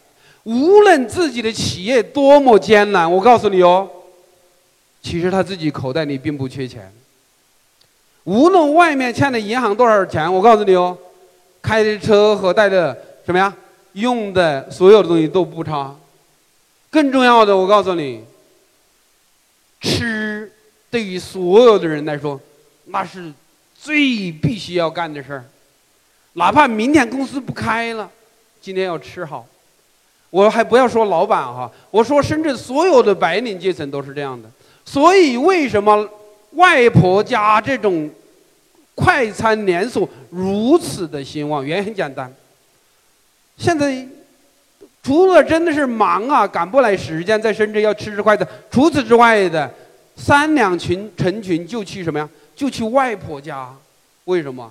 [0.44, 3.90] 无论自己的企业多么艰难，我告诉你哦，
[5.02, 6.92] 其实他自己口袋里并不缺钱。
[8.24, 10.98] 无论外面欠的银行多少钱，我告诉你哦，
[11.62, 13.56] 开的车和带的什么呀，
[13.94, 15.96] 用的所有的东西都不差。
[16.90, 18.24] 更重要的，我告诉你，
[19.82, 20.52] 吃。
[20.92, 22.42] 对于所有的人来说，
[22.86, 23.32] 那是
[23.80, 25.46] 最必须要干的事儿。
[26.34, 28.10] 哪怕明天公司不开了，
[28.60, 29.46] 今天要吃好。
[30.30, 34.50] 我还不要说老板哈，我说深圳所有的白领阶层都是这样的。
[34.86, 36.08] 所以为什么
[36.52, 38.10] 外婆家这种
[38.96, 41.66] 快餐连锁如此的兴旺？
[41.66, 42.34] 原因很简单，
[43.58, 44.08] 现在
[45.02, 49.72] 除了真的是忙啊，赶不来时间在深圳要吃吃快餐，除此之外的。
[50.22, 52.28] 三两群成群就去什么呀？
[52.54, 53.74] 就去外婆家，
[54.26, 54.70] 为什么？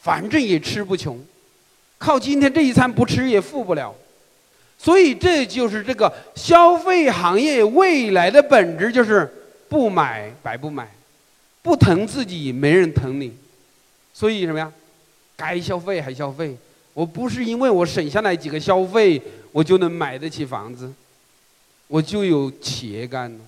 [0.00, 1.16] 反正也吃不穷，
[1.98, 3.94] 靠今天这一餐不吃也富不了，
[4.84, 9.26] 所以这就是这个消费行业未来的本质，就是
[9.66, 10.86] 不买白不买，
[11.62, 13.32] 不疼自己没人疼你。
[14.12, 14.70] 所以什么呀？
[15.38, 16.54] 该消费还消费。
[16.92, 19.18] 我不是因为我省下来几个消费，
[19.52, 20.92] 我就能买得起房子，
[21.88, 23.38] 我就有企业干了。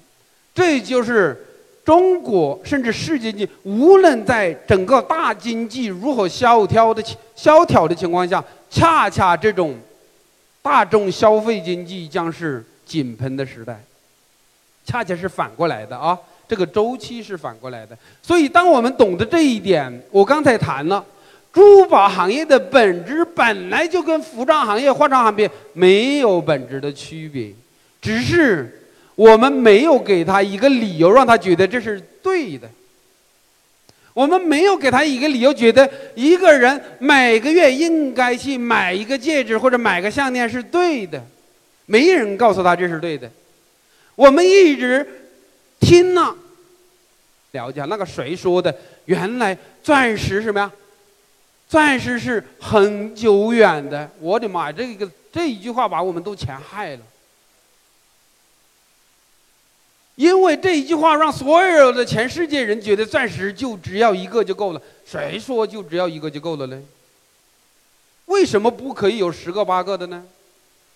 [0.55, 1.47] 这就是
[1.85, 9.77] 中国甚至世界经，无论在整个大经济如何萧条的萧条的情况下，恰恰这种
[10.67, 13.81] 大众消费经济将是井喷的时代，
[14.85, 16.19] 恰恰是反过来的啊！
[16.49, 17.97] 这个周期是反过来的。
[18.21, 21.05] 所以，当我们懂得这一点，我刚才谈了。
[21.53, 27.53] 珠宝行业的本质本来就跟服装行业、化妆行业没有本质的区别，
[28.03, 28.83] 只是
[29.15, 32.69] 我们没有给他一个理由让他觉得这是对的。
[34.17, 41.23] 我们没有给他一个理由，觉得一个人每个月应该去买一个戒指或者买个项链是对的，
[41.85, 43.31] 没人告诉他这是对的。
[44.15, 45.07] 我们一直
[45.81, 46.35] 听了，
[47.51, 48.75] 了解那个谁说的？
[49.05, 50.73] 原来钻石什么呀？
[51.69, 54.75] 钻石是很久远的，我的妈呀！
[54.75, 57.01] 这个这一句话把我们都全害了，
[60.17, 64.83] 因为这一句话让所有的全世界人觉得钻石就只要一个就够了。
[65.07, 66.83] 谁说就只要一个就够了呢？
[68.25, 70.25] 为什么不可以有十个八个的呢？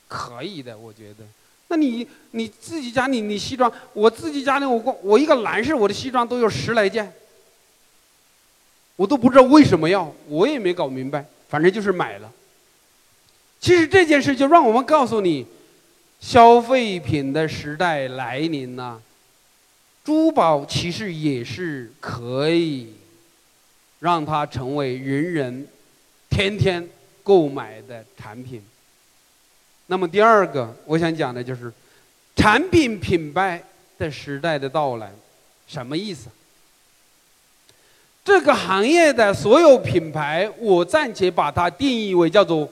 [0.08, 1.24] 可以的，我觉得。
[1.68, 7.12] 那你你自己家里你西装，我自己家里我光我一个男士我的西装都有十来件。
[8.96, 12.32] 我都不知道为什么要，我也没搞明白，反正就是买了。
[13.60, 15.46] 其实这件事就让我们告诉你，
[16.20, 19.00] 消费品的时代来临了，
[20.10, 22.92] 珠宝其实也是可以
[24.00, 25.68] 让它成为人人
[26.28, 26.84] 天天
[27.22, 28.60] 购买的产品。
[29.86, 31.72] 那么第二个我想讲的就是
[32.34, 33.62] 产品品牌
[33.98, 35.12] 的时代的到来，
[35.68, 36.26] 什么意思？
[38.24, 42.68] 这个行业的所有品牌，我暂且把它定义为叫做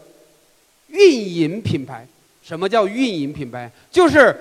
[0.88, 2.04] 运营品牌。
[2.42, 3.70] 什么叫运营品牌？
[3.92, 4.34] 就是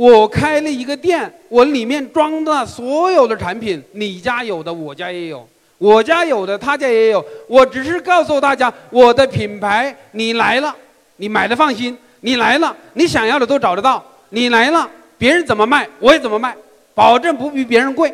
[0.00, 7.22] 我开了一个店，我里面装的所有的产品，你家有的，我家也有；我家有的，他家也有。
[7.46, 10.74] 我只是告诉大家，我的品牌，你来了，
[11.16, 16.56] 你买的放心；你来了，你想要的都找得到；你来了，别人怎么卖，我也怎么卖，
[16.94, 18.10] 保证不比别人贵。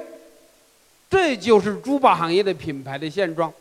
[1.08, 3.52] 这就是珠宝行业的品牌的现状，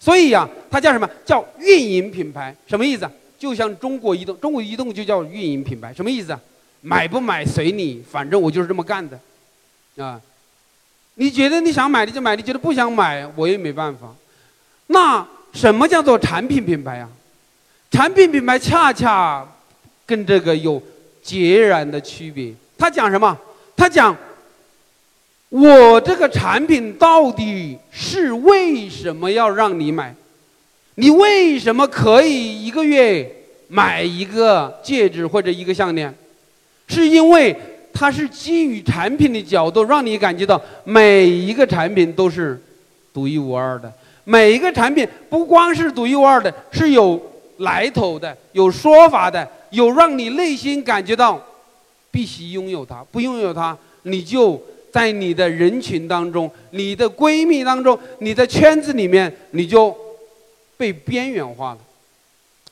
[0.00, 2.52] 所以呀，它叫什么叫运营品牌？
[2.66, 3.08] 什么意思？
[3.38, 6.36] 就像中国移动，中国移动就叫运营品牌，什么意思？
[6.80, 9.18] 买不买随你，反正我就是这么干的，
[10.04, 10.20] 啊，
[11.14, 14.14] 你觉得你想买的就买，你觉得不想买我也没办法。
[14.86, 17.08] 那什么叫做产品品牌啊？
[17.90, 19.46] 产品品牌恰恰
[20.06, 20.82] 跟这个有
[21.22, 22.52] 截然的区别。
[22.76, 23.38] 他讲什么？
[23.76, 24.16] 他讲。
[25.50, 30.14] 我这个产品到底是为什么要让你买？
[30.96, 33.26] 你为什么可以一个月
[33.68, 36.14] 买一个戒指或者一个项链？
[36.88, 37.54] 是因为
[37.92, 42.60] 它是基于产品的角度，让你感觉到每一个产品都是
[43.12, 43.92] 独一无二的。
[44.24, 47.20] 每一个产品不光是独一无二的，是有
[47.58, 51.40] 来头的、有说法的、有让你内心感觉到
[52.10, 54.60] 必须拥有它，不拥有它你就。
[54.90, 59.94] 在你的人群当中，你的闺蜜当中，你的圈子里面，你就
[60.78, 61.78] 被边缘化了。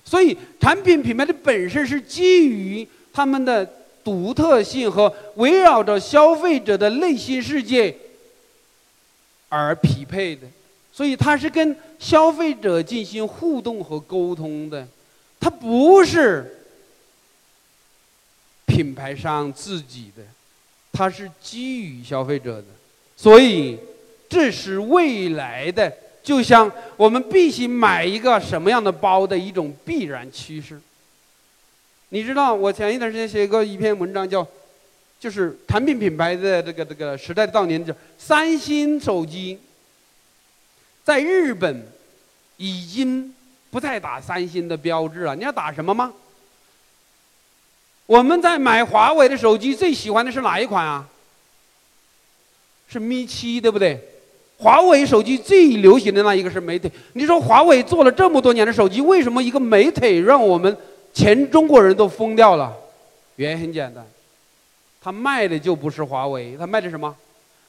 [0.02, 3.70] 所以，产品品牌的本身是基于他们的
[4.07, 7.92] 独特性和围绕着消费者的内心世界
[9.49, 10.47] 而匹配的。
[10.92, 14.87] 所以，它是跟消费者进行互动和沟通的，
[15.40, 16.62] 它不是
[18.66, 20.23] 品牌商自己的。
[20.92, 22.64] 它是基于消费者的，
[23.16, 23.77] 所以
[24.29, 25.92] 这是未来的，
[26.23, 30.81] 就像我们必须买一个什么样的包的一种必然趋势。
[32.11, 34.46] 你知道，我前一段时间写过一篇文章，叫
[35.19, 39.59] “就是产品品牌的这个这个时代的到年”，叫三星手机
[41.04, 41.87] 在日本
[42.57, 43.35] 已经
[43.71, 46.13] 不再打三星的标志了，你要打什么吗？
[48.07, 51.09] 我们在买华为的手机，最喜欢的是哪一款啊？
[52.88, 54.00] 是 Mi 七，对不对？
[54.59, 56.88] 华为手机最流行的那一个是 Mate。
[57.15, 60.75] 你说华为做了这么多年的手机，为什么一个 Mate 让我们
[61.17, 62.71] 全中国人都疯掉了？
[63.37, 64.04] 原因很简单，
[65.00, 67.17] 他卖的就不是华为，他卖的什么？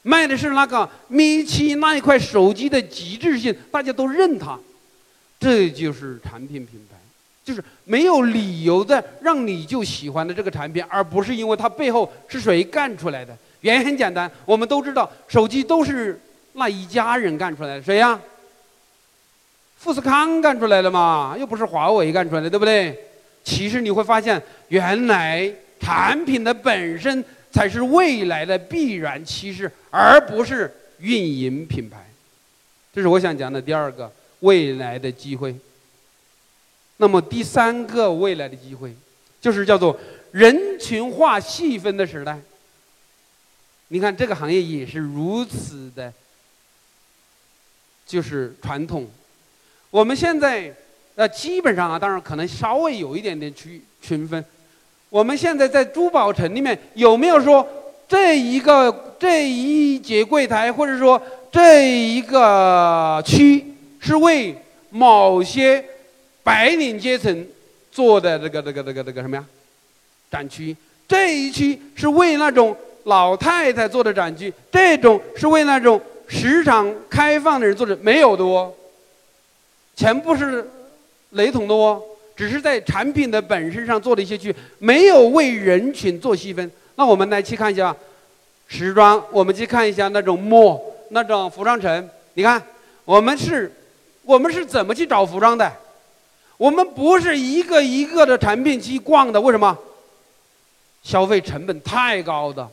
[0.02, 4.58] 卖的是那个 Mi 七那一块手机的极致性，大家都认它，
[5.40, 6.96] 这就是产品品牌。
[7.42, 13.34] 就是没有理由的让你就喜欢的这个产品，而不是因为它背后是谁干出来的。
[13.62, 16.20] 原因很简单，我们都知道手机都是
[16.52, 18.20] 那一家人干出来的，谁呀？
[19.78, 23.07] 富士康干出来的嘛，又不是华为干出来的，对不对？
[23.48, 32.06] 其实你会发现，原来产品的本身才是未来的必然趋势，而不是运营品牌。
[32.92, 35.56] 这是我想讲的第二个未来的机会。
[36.98, 38.94] 那么第三个未来的机会，
[39.40, 39.98] 就是叫做
[40.32, 42.38] 人群化细分的时代。
[43.88, 46.12] 你看这个行业也是如此的，
[48.06, 49.08] 就是传统。
[49.88, 50.74] 我们现在
[51.20, 54.42] 那基本上啊，当然可能稍微有一点点区区分。
[55.08, 57.66] 我们现在在珠宝城里面有没有说
[58.06, 63.64] 这一个这一节柜台，或者说这一个区
[63.98, 64.54] 是为
[64.90, 65.84] 某些
[66.44, 67.44] 白领阶层
[67.90, 69.44] 做的这个这个这个这个什么呀
[70.30, 70.76] 展区？
[71.08, 78.72] 这一区是为那种老太太做的展区，这种是为那种时常开放的人做的，没有的哦。
[79.96, 80.64] 全部是
[81.30, 82.02] 雷同的哦，
[82.36, 86.70] 只是在产品的本身上做了一些区，没有为人群做细分。
[86.96, 87.94] 那我们来去看一下
[88.66, 92.08] 时装，我们去看一下那种墨那种服装城。
[92.34, 92.62] 你看，
[93.04, 93.72] 我们是，
[94.22, 95.70] 我们是怎么去找服装的？
[96.56, 99.76] 我们不是一个一个的产品去逛的，为什么？
[101.02, 102.68] 消费成本太高的，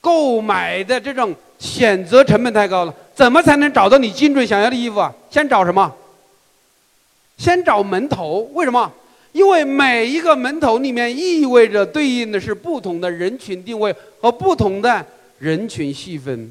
[0.00, 2.94] 购买的这种选择成本太高了。
[3.14, 5.12] 怎么才能找到你精准想要的衣服啊？
[5.30, 5.94] 先找什么？
[7.36, 8.92] 先找门头，为什么？
[9.32, 15.04] 因为每一个门头里面意味着对应的是不同的人群定位和不同的
[15.40, 16.48] 人群细分，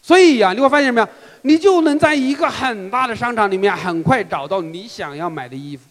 [0.00, 1.08] 所以呀，你会发现什么呀？
[1.42, 5.82] 你就能在一个很大的商场里面很快找到你想要买的衣服。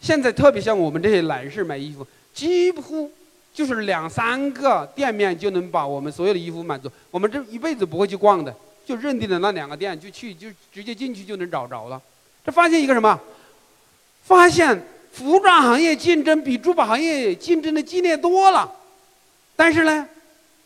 [0.00, 3.12] 现在特别像我们这些男士买衣服，几乎
[3.52, 6.90] 就是两三个店面就能把我们所有的衣服满足。
[7.10, 8.54] 我们这一辈子不会去逛的，
[8.86, 12.00] 就认定的那两个店就去，就直接进去就能找着了。
[12.44, 13.20] 这发现一个什么？
[14.24, 14.80] 发现
[15.12, 18.72] 服装行业竞争比珠宝行业竞争的激烈多了，
[19.56, 20.08] 但是呢，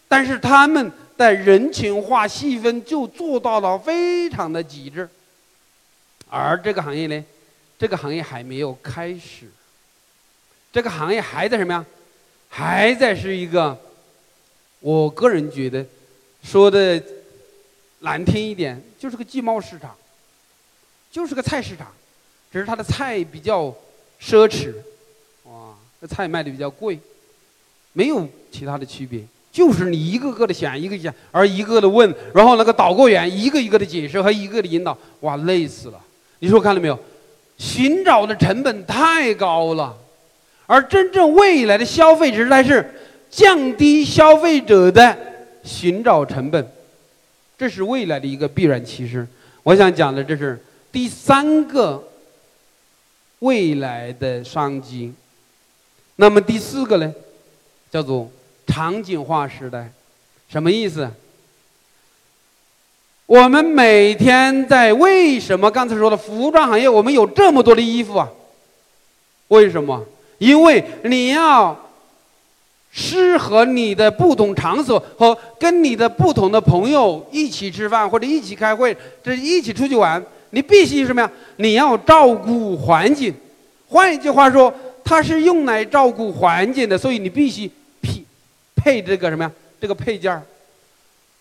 [0.07, 5.09] 但是他们的人群化细分就做到了非常的极致，
[6.29, 7.25] 而这个行业呢，
[7.79, 9.51] 这个行业还没有开始，
[10.71, 11.85] 这个行业还在什么呀？
[12.49, 13.77] 还在是一个，
[14.81, 15.85] 我个人觉得，
[16.43, 17.03] 说的
[18.01, 19.95] 难听一点，就是个集贸市场。
[21.17, 21.87] 就是个菜市场，
[22.53, 23.75] 只是它的菜比较
[24.21, 24.71] 奢侈，
[25.45, 26.99] 哇，这菜卖的比较贵，
[27.95, 35.99] 没有其他的区别，就是你一个个的选，一个选，而一个的问，然后那个导购员一个一个的解释和一个的引导，哇，累死了。
[36.41, 36.99] 你说看到没有？
[37.57, 39.97] 寻找的成本太高了，
[40.67, 42.87] 而真正未来的消费时代是
[43.31, 45.17] 降低消费者的
[45.65, 46.71] 寻找成本，
[47.57, 49.27] 这是未来的一个必然趋势。
[49.63, 50.63] 我想讲的这是。
[50.97, 52.03] 第三个
[53.41, 55.13] 未来的商机，
[56.15, 57.15] 那么第四个呢，
[57.91, 58.31] 叫做
[58.67, 59.93] 场景化时代，
[60.49, 61.07] 什么意思？
[63.27, 68.31] 我们每天在为什么刚才说的服装行业，我们有这么多的衣服啊？
[69.49, 70.03] 为什么？
[70.39, 71.79] 因为你要
[72.91, 80.25] 适合你的不同场所和跟你的不同的朋友一起吃饭或者一起开会，这一起出去玩。
[80.51, 81.31] 你必须什么呀？
[81.57, 83.35] 你要照顾环境，
[83.89, 84.73] 换一句话说，
[85.05, 87.71] 它是用来照顾环境的，所以你必须
[88.03, 88.25] 配
[88.75, 89.53] 配这个什么呀？
[89.81, 90.43] 这个配件儿。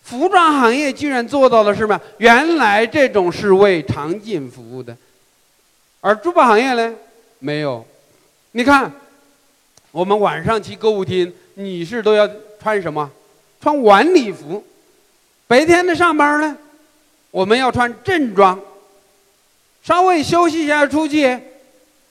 [0.02, 2.00] 服装行业居然做到了什么？
[2.18, 4.96] 原来这种是为场景服务的，
[6.00, 6.94] 而珠宝行业呢，
[7.38, 7.84] 没有。
[8.52, 8.92] 你看，
[9.90, 12.28] 我们晚上去购物厅，女士都要
[12.62, 13.10] 穿什么？
[13.60, 14.62] 穿晚礼服。
[15.48, 16.56] 白天的上班呢，
[17.30, 18.60] 我们要穿正装。
[19.86, 21.38] 稍微休息一下出去，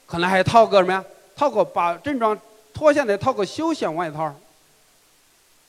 [0.05, 1.03] 可能还套个什么呀？
[1.35, 2.39] 套个把正装
[2.73, 4.33] 脱下来，套个休闲外套。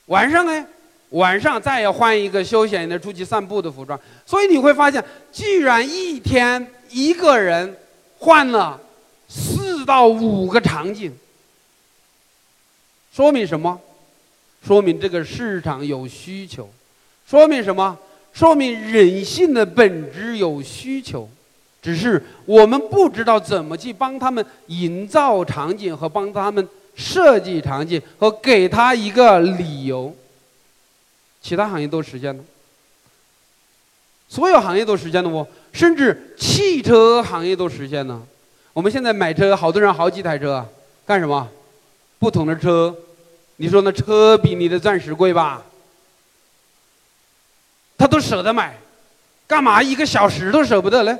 [0.04, 0.64] 晚上呢，
[1.08, 4.00] 晚上再要换一个休闲的出去散步的服装。
[4.24, 7.76] 所以你会发现，居然一天一个人
[8.20, 8.80] 换了
[9.28, 11.12] 四到五个场景，
[13.12, 13.80] 说明什么？
[14.64, 16.70] 说明这个市场有需求。
[17.28, 17.98] 说明什么？
[18.32, 21.28] 说明人性的本质有需求。
[21.86, 30.12] 只是我们不知道怎么去帮他们营造场景和帮他们设计场景和给他一个理由。
[31.40, 32.42] 其他行业都实现了，
[34.28, 35.46] 所有行业都实现了不？
[35.72, 38.20] 甚至汽车行业都实现了。
[38.72, 40.66] 我们现在买车，好多人好几台车，
[41.06, 41.48] 干什么？
[42.18, 42.92] 不同的车，
[43.58, 45.62] 你说那车比你的钻石贵吧？
[47.96, 48.76] 他都舍得买，
[49.46, 51.16] 干嘛一个小时都舍不得嘞？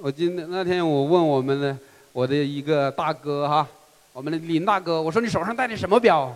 [0.00, 1.76] 我今天那天我问我们的
[2.12, 3.66] 我的一个大哥哈，
[4.12, 6.32] 我们的林大哥，我说你手上戴的什么表？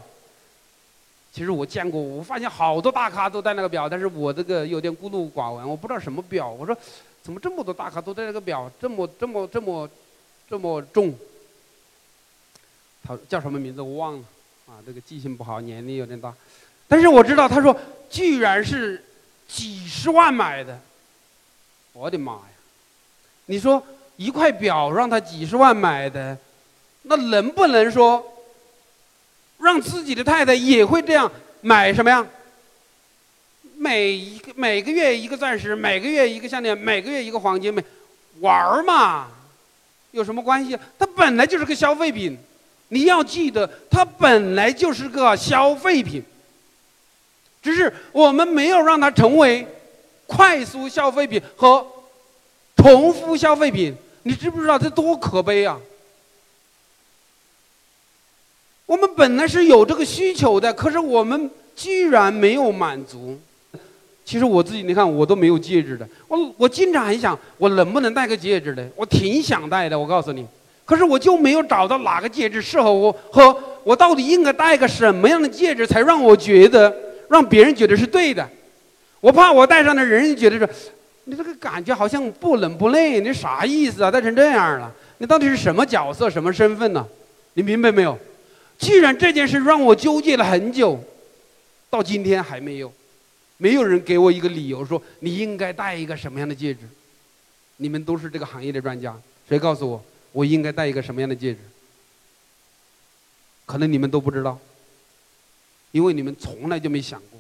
[1.32, 6.50] 其实我见过，我发现好多大咖都戴那个表，但是我这个有点孤陋寡闻，我不知道什么表。
[6.50, 6.76] 我说，
[7.22, 9.88] 怎么这么多大咖都戴这个表，这么这么这么
[10.50, 11.14] 这么重？
[13.04, 14.24] 他叫什么名字我忘了，
[14.66, 16.34] 啊，这个记性不好，年龄有点大。
[16.88, 17.76] 但是我知道，他说
[18.10, 19.04] 居然是
[19.46, 20.80] 几十万买的，
[21.92, 22.51] 我的妈呀！
[23.53, 23.84] 你说
[24.16, 26.34] 一块表让他几十万买的，
[27.03, 28.24] 那能不能说？
[29.59, 31.30] 让自己的太太也会这样
[31.61, 32.26] 买什么呀？
[33.76, 37.84] 每一个每个月一个钻石，每个月一个项链，每个月一个黄金，每
[38.40, 39.28] 玩儿嘛，
[40.12, 40.78] 有什么关系？
[40.98, 42.38] 它本来就是个消费品，
[42.88, 46.24] 你要记得，它本来就是个消费品，
[47.62, 49.66] 只是我们没有让它成为
[50.26, 51.86] 快速消费品和
[52.83, 53.95] 重复消费品。
[54.24, 55.78] 你知不知道这多可悲啊？
[58.87, 63.39] 我们本来是有这个需求的，可是我们居然没有满足。
[64.24, 68.87] 其实我自己，你看我都没有戒指的，我我经常很想，我能不能戴个戒指的？
[68.95, 70.47] 我挺想戴的，我告诉你，
[70.85, 76.95] 可是我就没有找到哪个戒指适合我，和我到底应该戴个什么样的戒指，才让我觉得
[77.28, 78.49] 让别人觉得是对的。
[79.20, 80.68] 我怕我戴上的人觉得说，
[81.25, 84.11] 你这个感觉好像不冷不累，你啥意思啊？
[84.11, 87.07] 戴成这样了，你到底是什么角色、什么身份呢？
[87.55, 88.18] 你明白没有？
[88.79, 90.99] 既然这件事让我纠结了很久，
[91.89, 92.93] 到今天还没有，
[93.59, 96.81] 没有人给我一个理由说你应该戴一个什么样的戒指。
[97.77, 99.16] 你们都是这个行业的专家，
[99.49, 101.59] 谁告诉我我应该戴一个什么样的戒指？
[103.64, 104.59] 可能你们都不知道，
[105.93, 107.32] 因为你们从来就没想过。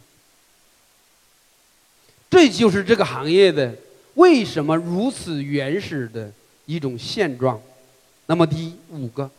[2.32, 3.70] 这就是这个行业的
[4.14, 6.32] 为什么如此原始的
[6.64, 7.60] 一种现状。
[8.24, 9.30] 那么第五个。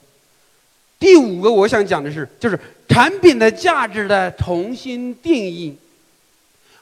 [1.00, 5.76] 第五个，我想讲的是，就是产品的价值的重新定义。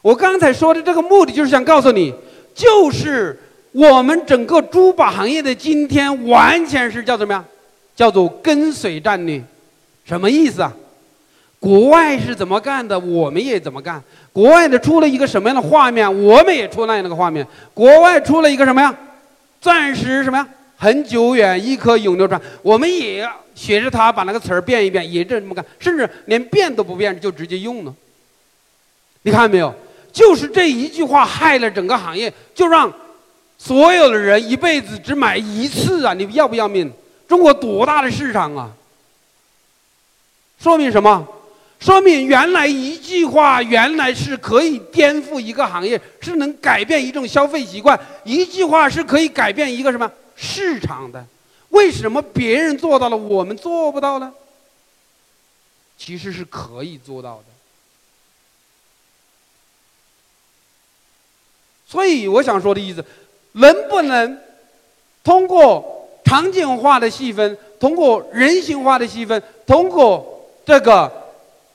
[0.01, 2.14] 我刚才说的这个目的，就是想告诉你，
[2.53, 3.39] 就是
[3.72, 7.45] 我们整个珠宝行业的今天，完全是叫什么呀？
[7.95, 9.41] 叫做跟随战略。
[10.03, 10.76] 什么意思啊？
[11.62, 14.03] 国外是怎么干的，我们也怎么干。
[14.34, 17.45] 国外的出了一个什么样的画面，我们也出那样的画面。
[17.72, 18.91] 国外出了一个什么呀？
[19.62, 20.47] 钻石什么呀？
[20.76, 22.41] 很久远，一颗永流传。
[22.64, 27.93] 我们也学着他把那个词儿变一变，也这么干，甚至连变都不变就直接用了。
[29.22, 29.72] 你看到没有？
[30.12, 32.91] 就是这一句话害了整个行业，就让
[33.59, 36.16] 所有的人一辈子只买一次啊！
[36.16, 36.91] 你要不要命？
[37.28, 38.72] 中国多大的市场啊？
[40.59, 41.28] 说明什么？
[41.82, 47.99] 说明原来一句话原来是可以颠覆一个行业，是能改变一种消费习惯。
[48.23, 50.09] 一句话是可以改变一个什么？
[50.36, 51.25] 市场的，
[51.69, 54.32] 为什么别人做到了，我们做不到呢？
[55.97, 57.45] 其实是可以做到的。
[61.88, 63.03] 所以我想说的意思，
[63.53, 64.39] 能不能
[65.23, 71.11] 通过场景化的细分，通过人性化的细分，通过这个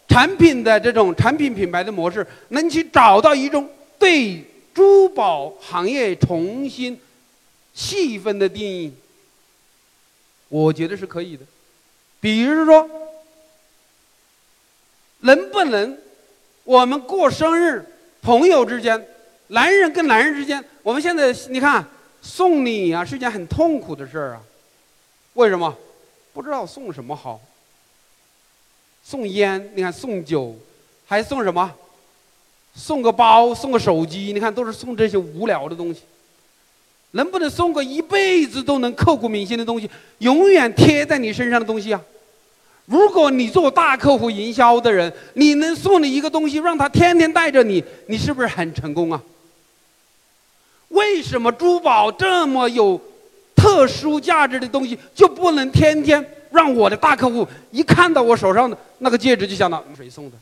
[0.09, 6.99] 产品的这种产品品牌的模式，能去找到一种对珠宝行业重新。
[7.75, 8.91] 细分的定义，
[10.49, 11.45] 我觉得是可以的。
[12.21, 12.89] 比如说，
[15.21, 15.99] 能不能
[16.65, 17.85] 我们过生日，
[18.23, 19.07] 朋友之间，
[19.49, 21.87] 男人跟男人之间，我们现在你看
[22.23, 24.43] 送礼啊，是件很痛苦的事儿啊。
[25.35, 25.77] 为什么？
[26.33, 27.39] 不知道送什么好。
[29.09, 30.53] 送烟，你看送酒，
[31.07, 31.73] 还送什么？
[32.75, 36.01] 送个包，送个手机，你看都是送这些无聊的东西。
[37.13, 39.89] 能不能送个一辈子都能刻骨铭心的东西，
[40.19, 42.03] 永远贴在你身上的东西啊？
[42.87, 49.23] 如果你做大客户营销的人，你能送你一个东西，让他天天带着你，你是不是很成功啊？
[50.89, 53.01] 为什么珠宝这么有
[53.55, 60.37] 特殊价值的东西，就不能天天让我的大客户一看到我手上的那个戒指就想到谁送的？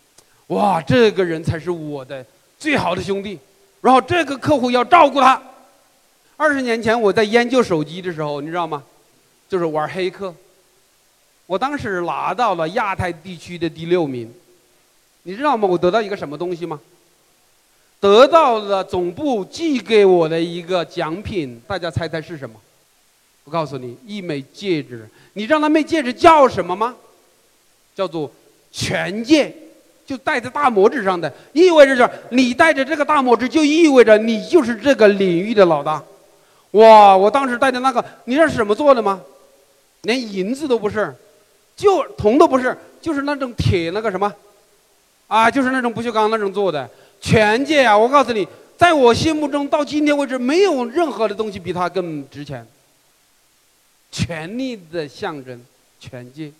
[0.48, 2.24] 哇，这个人才是我的
[2.58, 3.38] 最好的兄弟，
[3.80, 5.40] 然后这个客户要照顾他。
[6.36, 8.82] 二十年前我在研究手机的时候，你知道吗？
[9.48, 10.34] 就是玩黑客。
[11.46, 14.32] 我当时拿到了亚太地区的第六名，
[15.22, 15.68] 你知道吗？
[15.68, 16.80] 我得到一个什么东西吗？
[18.00, 22.60] 得到了总部寄给我的一个奖品，大家猜猜是什么？
[23.44, 25.08] 我告诉你，一枚戒指。
[25.34, 26.94] 你知道那枚戒指叫什么吗？
[27.94, 28.30] 叫做
[28.72, 29.54] 权戒，
[30.06, 36.02] 就戴在大拇指上的，意味着就是你戴着这个大拇指，就意味着你就是这个领域的老大。
[36.72, 37.16] 哇！
[37.16, 39.20] 我当时戴的那个，你知道是什么做的吗？
[40.02, 41.14] 连银子都不是，
[41.76, 44.32] 就铜都不是，就是那种铁那个什么，
[45.28, 46.88] 啊，就是那种不锈钢那种做的。
[47.20, 52.66] 权戒啊，我告诉你，在我心目中，到今天为止，没有任何的东西比它更值钱。
[54.14, 55.60] 权力的象征，
[55.98, 56.52] 权界。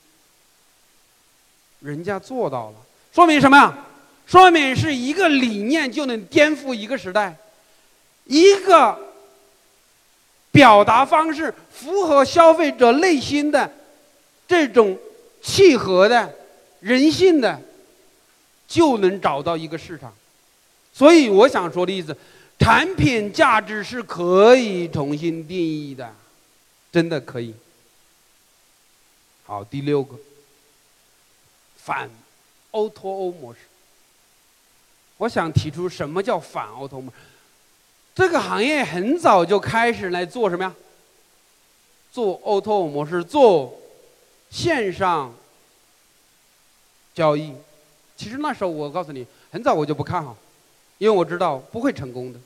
[1.78, 2.76] 人家做到了，
[3.14, 3.86] 说明什么呀？
[4.26, 7.36] 说明是一个理念就能颠覆一个时代，
[8.24, 8.98] 一个
[10.50, 13.70] 表达方式符合消费者内心的
[14.48, 14.98] 这种
[15.40, 16.34] 契合的
[16.80, 17.60] 人性的，
[18.66, 20.12] 就能找到一个市场。
[20.92, 22.16] 所以我想说的意思，
[22.58, 26.12] 产品价值是可以重新定义的，
[26.94, 27.52] 真的可以。
[29.42, 30.16] 好，第六个。
[31.76, 32.08] 反
[32.70, 33.58] O to 模式，
[35.16, 37.16] 我想提出什么叫反 O to 模式？
[38.14, 40.72] 这个行业很早就开始来做什么呀？
[42.12, 43.76] 做 O to O 模式，做
[44.50, 45.34] 线上
[47.12, 47.52] 交易。
[48.16, 50.36] 其实那时候我告诉你，很早我就不看好，
[50.98, 52.38] 因为我知道不会成功的。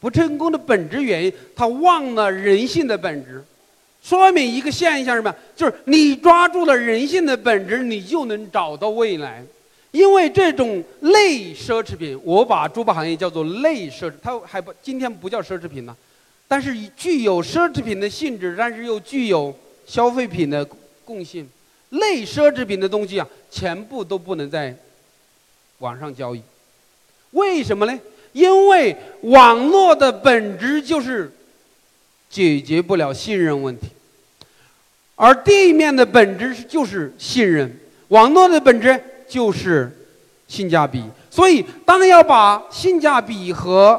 [0.00, 3.42] 不成功的本质原因，他忘了人性的本质。
[4.02, 5.34] 说明一个现象什么？
[5.56, 9.44] 就是你抓住了人性的本质，你就能找到未来。
[9.90, 15.96] 因为这种类奢侈品，我把珠宝行业叫做类奢侈，它还不今天不叫奢侈品呢，
[16.46, 19.54] 但是具有奢侈品的性质，但是又具有
[19.86, 20.64] 消费品的
[21.04, 21.48] 共性。
[21.90, 24.76] 类奢侈品的东西啊，全部都不能在
[25.78, 26.42] 网上交易。
[27.32, 27.98] 为什么呢？
[28.32, 31.32] 因为网络的本质就是。
[32.30, 33.86] 解决不了信任问题，
[35.14, 37.74] 而地面的本质就是信任，
[38.08, 39.90] 网络的本质就是
[40.46, 41.02] 性价比。
[41.30, 43.98] 所以，当要把性价比和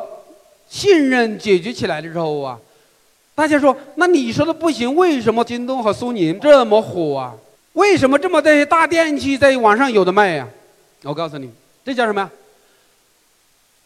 [0.69, 2.59] 信任解决起来的时候啊，
[3.33, 7.33] 大家说，那你说的不行，为什么京东和苏宁这么火啊？
[7.73, 10.47] 为什么这么这些大电器在网上有的卖呀？
[11.01, 11.49] 我告诉你，
[11.83, 12.29] 这叫什么呀？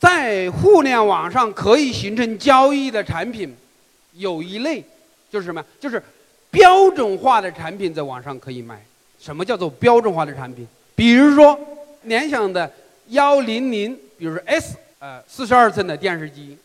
[0.04, 3.56] 在互联网上可以形成交易的产品。
[4.16, 4.84] 有一类，
[5.32, 5.64] 就是什么？
[5.80, 6.04] 就是
[6.52, 8.84] 标准化的产品在网上可以卖。
[9.18, 10.68] 什么叫做标准化的产品？
[10.94, 11.58] 比如说
[12.02, 12.70] 联想的
[13.08, 16.58] 幺零零，比如说 S，呃，四十二寸的电视机，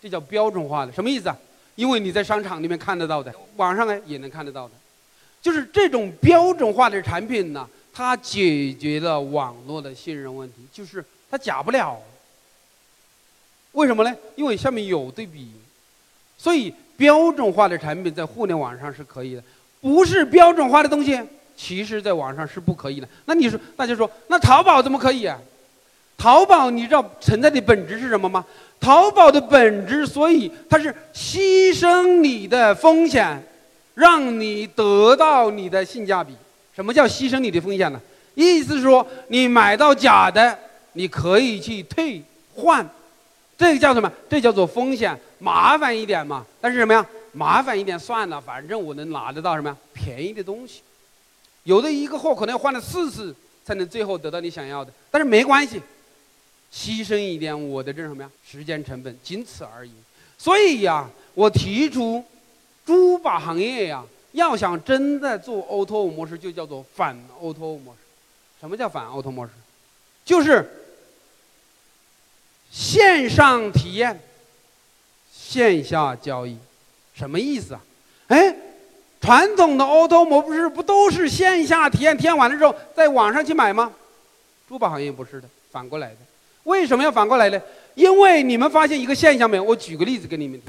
[0.00, 0.92] 这叫标准化的。
[0.92, 1.36] 什么意思啊？
[1.74, 4.74] 因为你在商场里面看得到的，网上呢也能看得到的。
[5.42, 12.00] 就是这种标准化的产品呢，它解决了网络的信任问题，就是它假不了。
[13.76, 14.12] 为什么呢？
[14.34, 15.48] 因为下面有对比，
[16.36, 16.74] 所以。
[16.98, 19.42] 标准化的产品在互联网上是可以的，
[19.82, 21.20] 不是标准化的东西，
[21.54, 23.06] 其实在网上是不可以的。
[23.26, 25.38] 那你说，大家说，那淘宝怎么可以啊？
[26.16, 28.42] 淘宝你知道存在的本质是什么吗？
[28.80, 33.46] 淘宝的本质，所以它是牺牲你的风险，
[33.92, 36.34] 让你得到你的性价比。
[36.74, 38.00] 什么叫牺牲你的风险呢？
[38.34, 40.58] 意思是说，你买到假的，
[40.94, 42.22] 你可以去退
[42.54, 42.88] 换。
[43.58, 44.12] 这个叫什么？
[44.28, 46.44] 这叫做风险，麻烦一点嘛。
[46.60, 47.06] 但是什么呀？
[47.32, 49.76] 麻烦一点算了，反正我能拿得到什么呀？
[49.92, 50.80] 便宜的东西。
[51.64, 53.34] 有的一个货可能要换了四次
[53.64, 55.80] 才能最后得到你想要的，但是没关系，
[56.72, 58.30] 牺牲一点我的这什么呀？
[58.46, 59.90] 时间成本，仅此而已。
[60.38, 62.22] 所以呀，我提出，
[62.84, 67.98] 珠宝行业呀，要想真的做 O to 模式，就叫做反 O to 模式。
[68.60, 69.52] 什么叫反 O to O 模式？
[70.26, 70.75] 就是。
[72.76, 74.20] 线上体验，
[75.32, 76.58] 线下交易，
[77.14, 77.80] 什么意思啊？
[78.26, 78.54] 哎，
[79.18, 83.90] 传统的 O to 模式不都是线下体验，体验完了之后在网上去买吗？
[84.68, 86.16] 珠宝行业不是的，反过来的。
[86.64, 87.58] 为什么要反过来呢？
[87.94, 89.62] 因为你们发现一个现象没有？
[89.62, 90.60] 我举个例子给你们。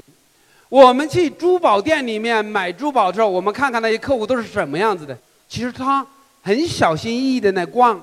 [0.70, 5.16] 我们去珠宝店里面买珠宝的时候，我们看看那些客户都是什么样子的。
[5.46, 6.06] 其实他
[6.42, 8.00] 很小心翼翼的在逛，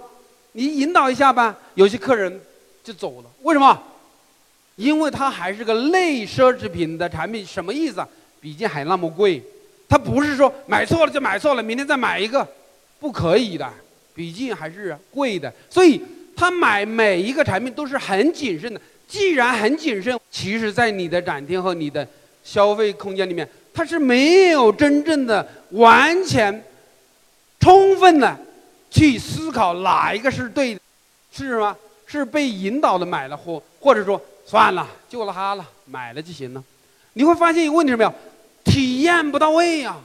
[0.52, 2.40] 你引导一下吧，有些客人
[2.84, 3.30] 就走了。
[3.42, 3.82] 为什么？
[4.76, 8.08] 因为它还是个类奢侈品的产品，什么意思啊？
[8.42, 9.42] 毕竟还那么贵，
[9.88, 12.48] 它不是说买错了就买错了，明天再买一个，
[13.00, 13.68] 不可以的。
[14.14, 16.02] 毕竟还是贵的，所以
[16.38, 18.80] 他买每一个产品都是很谨慎的。
[19.08, 22.08] 既然很谨慎，其实，在你的展厅和你的
[22.44, 26.64] 消费空间里面，它是没有真正的、完全、
[27.60, 28.38] 充分的
[28.90, 30.80] 去思考哪一个是对的，
[31.32, 31.76] 是什么？
[32.06, 34.22] 是被引导的买了货，或者说。
[34.46, 36.64] 算了，就他了，买了就行了。
[37.14, 38.14] 你会发现一个问题什么呀？
[38.64, 39.96] 体验不到位呀。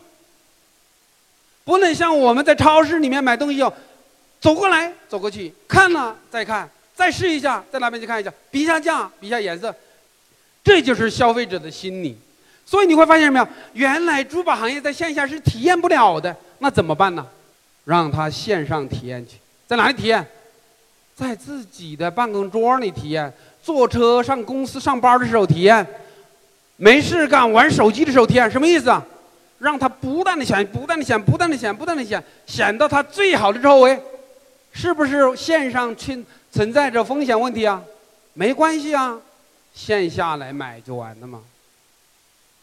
[1.65, 3.73] 不能像我们在超市里面买东西要
[4.41, 9.75] 走过来走过去，看了再看，再试一下，在那边去看一下，比一下价，比一下颜色。
[10.65, 12.19] 这就是消费者的心理。
[12.65, 17.27] 所以你会发现没有，原来珠宝行业在线下是体验不了的，那怎么办呢？
[17.85, 19.37] 让他线上体验去，
[19.67, 20.27] 在哪里体验？
[21.15, 23.31] 在自己的办公桌里体验，
[23.63, 25.87] 坐车上公司上班的时候体验，
[26.77, 29.05] 没事干玩手机的时候体验，什么意思啊？
[29.59, 34.01] 让他不断的想，不断的想，不断的想，不断的想，想到他最好的周围，
[34.73, 37.83] 是不是线上存存在着风险问题啊？
[38.33, 39.21] 没关系啊，
[39.75, 41.43] 线下来买就完了嘛。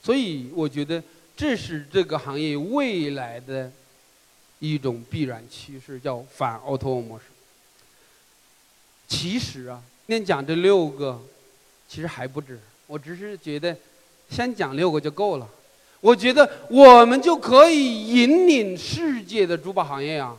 [0.01, 1.03] 所以我觉得
[1.35, 3.71] 这是这个行业未来的
[4.57, 7.25] 一种必然趋势，叫反 O2O 模式。
[9.07, 11.19] 其实啊，今天讲这六个，
[11.89, 12.57] 其实还不止。
[12.85, 13.75] 我只是觉得，
[14.29, 15.45] 先讲六个就够了。
[15.99, 20.33] 我觉得我们就可以引领世界的珠宝行业啊，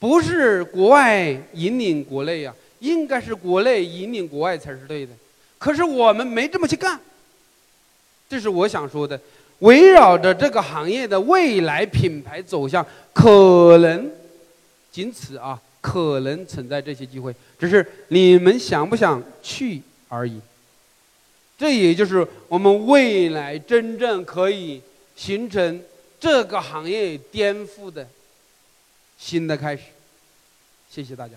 [0.00, 5.12] 不是国外引领国内呀，应该是国内引领国外才是对的。
[5.58, 6.98] 可是我们没这么去干。
[8.28, 9.20] 这是我想说的，
[9.60, 14.10] 围绕着这个行业的未来品牌走向，可能
[14.90, 15.62] 仅此啊。
[15.80, 20.40] 可能存在这些机会，只是你们想不想去而已。
[21.56, 24.80] 这也就是我们未来真正可以
[25.16, 25.82] 形成
[26.20, 28.06] 这个行业颠覆的
[29.18, 29.82] 新的开始。
[30.90, 31.34] 谢谢大家。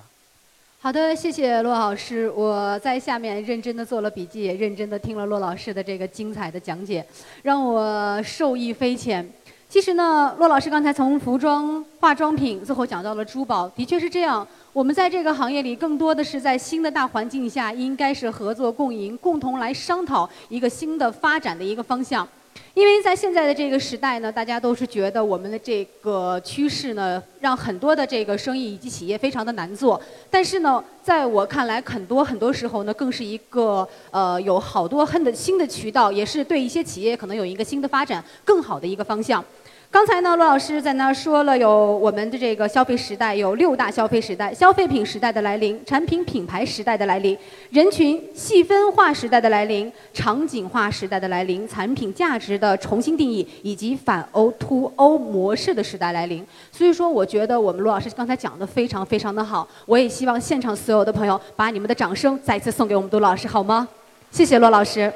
[0.80, 2.30] 好的，谢谢骆老师。
[2.30, 7.06] 我在下面认真的做了笔记，也认真的听了骆老师的这个精彩的讲解，
[7.44, 9.28] 让我受益匪浅。
[9.72, 14.46] 其实呢，骆老师刚才从服装、化妆品，最后讲到了珠宝，的确是这样。
[14.74, 22.28] 我们在这个行业里，更多的是在新的大环境下，应该是合作共赢，共同来商讨一个新的发展的一个方向。
[22.74, 30.00] 因为在现在的这个时代呢，大家都是觉得我们的这个趋势呢，让很多的这个生意以及企业非常的难做。
[30.30, 39.44] 但是呢，在我看来，很多很多时候呢，更是一个呃，有好多很的新的渠道，也是对一些企业可能有一个新的发展更好的一个方向。
[39.92, 47.38] 刚才呢，罗老师在那说了，有我们的这个消费时代，有六大消费时代：消费品时代的来临，产品品牌时代的来临，
[47.72, 56.42] 人群细分化时代的来临，场景化时代的来临，产品价值的重新定义，以及反 O to O 模式的时代来临。
[56.72, 59.68] 所以说，我觉得我们罗老师刚才讲的非常非常的好。
[59.86, 63.86] 我也希望现场所有的朋友把你们的掌声再次送给我们杜老师，好吗？
[64.32, 65.12] 谢谢罗老师。